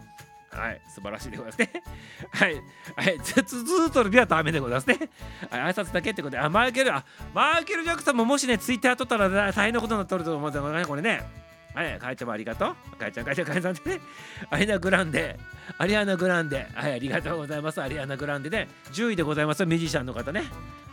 [0.51, 1.83] はい、素晴らしいでございますね。
[2.31, 2.55] はい、
[2.95, 5.09] はい、ずずずっとビはダメでございますね。
[5.49, 11.45] はい、挨拶だけってことで、あ、マイケル、あ、マイケル・ジャクソンももしね、ツイッター撮ったら大変なことになっとると思うんだよね、これね。
[11.75, 12.97] はい、かえちゃんもありがとう。
[12.97, 13.99] かえちゃん、かえちゃん、かえちゃんってね。
[14.49, 15.37] アリアナ・グランデ、
[15.77, 17.81] アリアナ・グランデ、はい、ありがとうございます。
[17.81, 20.45] アリアナ・グランデで、ね10位でございます、ミュージシャンの方ね。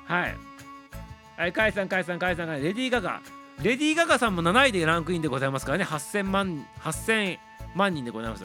[0.06, 0.36] はい。
[1.36, 3.20] はい、かえさん、かえさん、かえさん、レディー・ガガ。
[3.62, 7.38] レディー・ガガさんも7位でランクインでございますからね、8000万、8000
[7.76, 8.44] 万人でございます。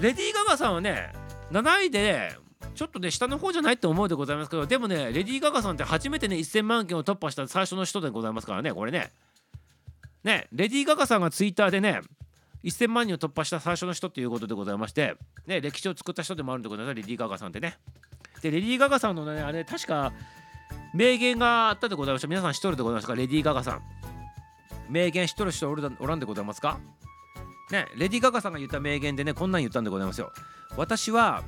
[0.00, 1.12] レディー・ガガさんはね、
[1.50, 2.36] 7位で
[2.74, 9.10] ちょっとね下の方じゃないって思うでございますけどでもねレディー・ガガさんって初めてね1000万件を突破した最初の人でございますからねこれね。
[10.24, 12.00] ねレディー・ガガさんがツイッターでね
[12.64, 15.14] 1000万人を突破した最初の人っていうことでございまして
[15.46, 17.78] ね歴史を作った人でもあるんでございますレディー・ガガさんってね。
[18.42, 20.12] でレディー・ガガさんのねあれ確か
[20.92, 22.28] 名言があったでございました。
[22.28, 23.14] 皆さん知っとるでございますか？
[23.14, 23.82] レディー・ガガさん。
[24.90, 26.78] 名言知っとる人おらんでございますか？
[27.70, 30.32] ねレディー・ガガさんが言った名言でねこんなん言ったんでございますよ。
[30.76, 31.42] 私は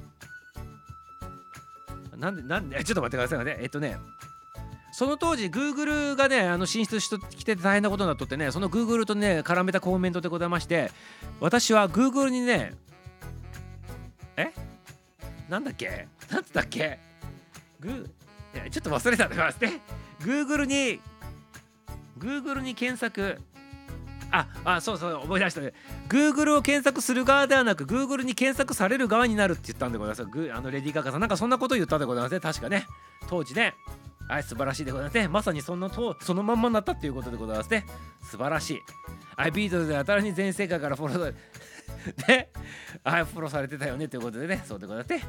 [2.17, 3.57] なんでなんで ちょっと待ってくださいね。
[3.61, 3.99] えっとね
[4.93, 10.91] その当時 Google がねあの進出してきて大変なことになっとってねその Google とね絡めたコメントでございまして
[11.41, 12.75] 私は Google にね
[14.37, 14.53] え？
[15.49, 16.09] なんだっけ？
[16.31, 16.99] なんつったっけ？
[17.79, 18.11] グ
[18.55, 19.81] いやちょっと忘れたんでますね。
[20.21, 21.01] Google に
[22.19, 23.41] Google に検索
[24.31, 25.61] ああそうそう思い出した。
[25.61, 25.73] ね
[26.09, 30.53] Google を検索する側ではなく Google に検索される側になるって言ったんでございます。
[30.53, 32.33] あのレディー・ガガさんなんかそんなこと言ったんでございます。
[32.33, 32.87] ね確かね。
[33.29, 33.75] 当時ね。
[34.29, 35.29] はい素晴らしいでございますね。
[35.29, 37.87] まさにそのとそのまんまになったっていうことでございますね。
[38.23, 38.83] 素晴らしい。
[39.37, 41.35] はいビートルズで新しい全世界からフォロー。
[42.27, 42.51] で
[43.05, 44.63] はいフォローされてたよねということでね。
[44.67, 45.25] そうでございますね。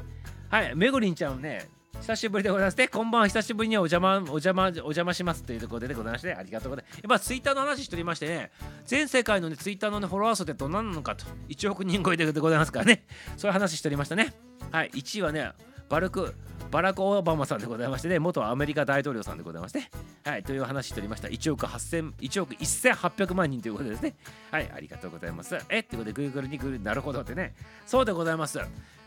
[0.50, 1.66] はいめぐりんちゃんね
[1.98, 2.88] 久しぶりでございますね。
[2.88, 3.26] こんばんは。
[3.28, 7.00] 久しぶりにお邪魔、お邪魔、お邪魔しますというところでございまして、ありがとうございます。
[7.04, 8.50] 今、ツイッターの話しておりましてね、
[8.86, 13.04] 全世界のね、ツイッターの、ね、フォロワー数ってどんなのかと、1億人超えでございますからね、
[13.36, 14.32] そういう話しておりましたね。
[14.70, 15.52] はい、1位はね、
[15.88, 16.34] バルク、
[16.70, 19.90] バラク・オバマさんでございましてね、元アメリカ大統領さんでございまして、
[20.24, 21.28] はい、という話しておりました。
[21.28, 24.14] 1億8000、1億1800万人ということでですね。
[24.52, 25.58] はい、ありがとうございます。
[25.68, 25.80] え？
[25.80, 27.54] ってことで、Google に来る、なるほどってね、
[27.86, 28.60] そうでございます。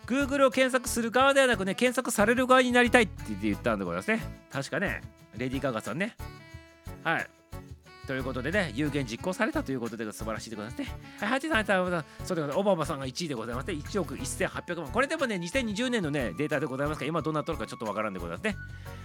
[0.06, 4.22] Google を検索する側ではなくね、検索される側になりたいって言ったんでございますね。
[4.52, 5.02] 確かね、
[5.38, 6.16] レディー・ガガさんね。
[7.04, 7.28] はい。
[8.06, 10.88] ということでね、有言実行されたということで素晴らしいでございますね。
[11.22, 12.58] はい、ハチさん、そうでございます。
[12.58, 13.76] オバマさんが1位でございますね。
[13.76, 14.92] 1億1800万。
[14.92, 18.58] これでもね、2020年のね、データでございますから、今どうなっとるかちょっとわからんでございますね。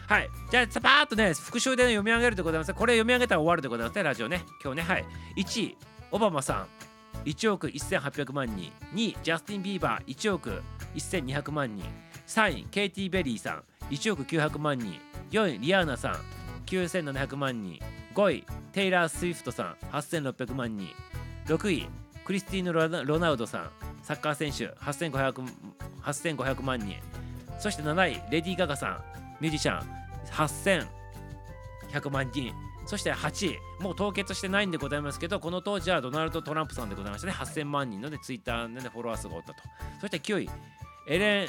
[0.09, 0.29] はい。
[0.51, 2.75] じゃあ、さぱーっとね、復習で、ね、読み上げるでございます。
[2.75, 4.45] これ読み上げたら終わるでございますね、ラジオね。
[4.65, 5.05] 今日ね、はい。
[5.37, 5.77] 1位、
[6.11, 6.67] オバマさん。
[7.25, 10.63] 1億1800万人2位ジャスティン・ビーバー1億
[10.95, 11.85] 1200万人
[12.27, 15.01] 3位ケイティ・ペリーさん1億900万人
[15.31, 16.17] 4位リアーナさん
[16.67, 17.79] 9700万人
[18.15, 20.89] 5位テイラー・スウィフトさん8600万人
[21.47, 21.89] 6位
[22.25, 23.71] クリスティーヌ・ロナウドさん
[24.03, 25.45] サッカー選手 8500,
[26.03, 26.97] 8500万人
[27.59, 29.03] そして7位レディー・ガガさん
[29.41, 29.99] ミュージシャン
[30.31, 32.53] 8100万人
[32.89, 37.35] そして8位、もう凍結してないんでございますけど、この当時はドナルド・トランプさんでございましたね。
[37.35, 39.57] 8000万人のでツイッターで、フォロワー数がおったと。
[40.01, 40.51] そして9位、
[41.07, 41.49] エレン・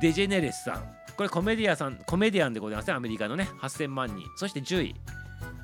[0.00, 0.84] デジェネレスさん。
[1.16, 2.94] これコメディアさん、コメディアンでございますね。
[2.94, 4.24] アメリカのね、8000万人。
[4.36, 4.94] そして10位、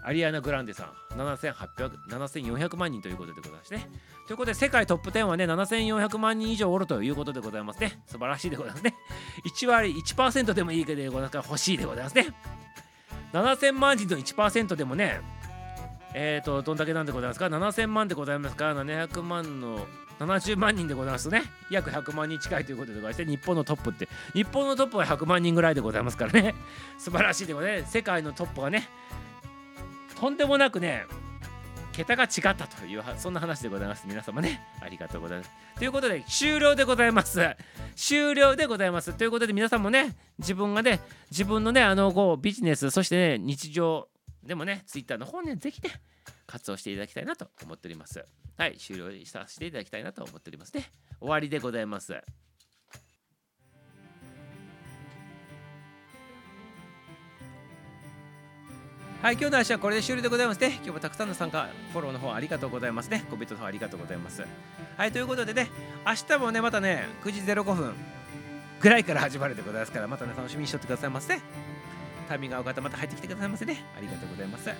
[0.03, 3.89] アリアナ・グランデさん、7400万人ということでございましてね。
[4.27, 8.03] ということで、世界トップ10はね、7400万人以上おるということでございますね。
[8.07, 8.97] 素晴らしいでございますね。
[9.47, 12.27] 1割、1%でもいいけどございますから欲しいでございますね。
[13.33, 15.20] 7000万人の1%でもね、
[16.14, 19.87] えっ、ー、と、どんだけなんでございますか ?7000 万でございますか？700万の
[20.18, 21.43] 70万人でございますとね。
[21.70, 26.55] 約100万人近いということでございまして、日本のトップって、日本のトップは100万人ぐらいでございますからね。
[26.99, 27.93] 素晴らしいでございます。
[27.93, 28.89] 世界のトップがね、
[30.18, 31.07] とんでもなくね、
[31.99, 34.05] 桁が違ったというそんな話でございます。
[34.07, 35.51] 皆様ねありがとうございます。
[35.77, 37.41] ということで終了でございます。
[37.97, 39.13] 終了でございます。
[39.15, 41.01] ということで皆さんもね自分がね
[41.33, 44.07] 自分のねあのこうビジネスそしてね日常
[44.45, 45.91] でもねツイッターの方ねぜひね
[46.47, 48.25] 活用していただきたいなと思っております。
[48.57, 50.93] はい終了させていただきたいなと思っておりますね。
[51.19, 52.15] 終わりでございます。
[59.21, 60.75] はい、今日の話はこれで終了でございますね。
[60.77, 63.25] 今日もたくさんの参加、フォローの方ありがとうございますね。
[63.29, 64.45] コメントの方ありがとうございます。
[64.97, 65.69] はい、ということでね、
[66.07, 67.95] 明日もね、またね、9時05分
[68.79, 71.37] ぐらいから始まるでございますから、またね、楽しみにしとってくださいませ。
[72.29, 73.85] タイミング合う方、また入ってきてくださいませね。
[73.97, 74.71] ありがとうございます。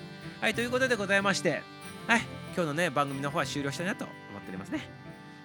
[0.41, 1.65] はい、ということでございまして、
[2.07, 2.21] はい、
[2.55, 4.89] 今日のね、番組の方は終了したいなと思っておりますね。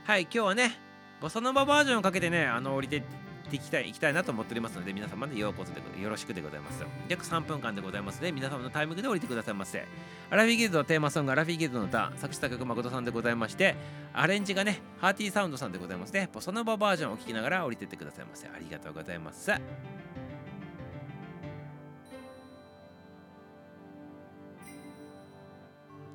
[0.03, 0.77] はい、今日はね、
[1.19, 3.01] ボサノババージョンをかけてね、あの、降りて
[3.49, 6.83] ていきたい、いきたいなと思っておりますので、皆様でようこそでよろしくでございます。
[7.09, 9.85] 約3分間でございますので、皆様のタイミングで降りてくださいませ。
[10.29, 13.75] アラフィーギルドのテーマソング、アラフィーギルドの歌、作詞作曲誠さんでございまして、
[14.13, 16.29] アレンジがね、ハーティーサウンドさんでございますね。
[16.33, 18.47] ボサノババージョンを聴きながら降りてってくださいませ。
[18.47, 19.51] ありがとうございます。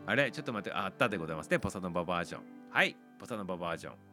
[0.07, 0.31] あれ？
[0.33, 1.59] ちょっと待って、あったでございますね。
[1.59, 2.41] ボサノババージョン。
[2.71, 4.08] はい、ボサノババージョン。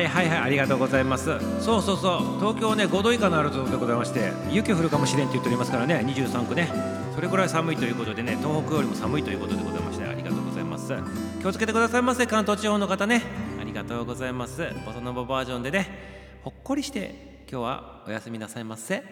[0.00, 1.26] はいはいはいありがとうございます。
[1.60, 2.40] そうそうそう。
[2.40, 6.68] 東京ね5度以下のあるとでございまして雪降るかもしれんって言っておりますからね23区ね。
[7.14, 10.94] それぐらい寒いということでね東北よりも寒いということでございましてありがとうございます。
[11.40, 13.22] 気をつけてくださいませ関東地方の方ね。
[13.60, 14.62] ありがとうございます。
[14.86, 19.02] ボサノババージョンでねほっこりして今日はお休みなさいませ。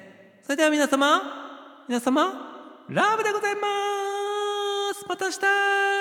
[0.43, 1.21] それでは皆様
[1.89, 3.61] 皆様ラブでございま
[4.95, 5.05] す。
[5.07, 5.98] また明日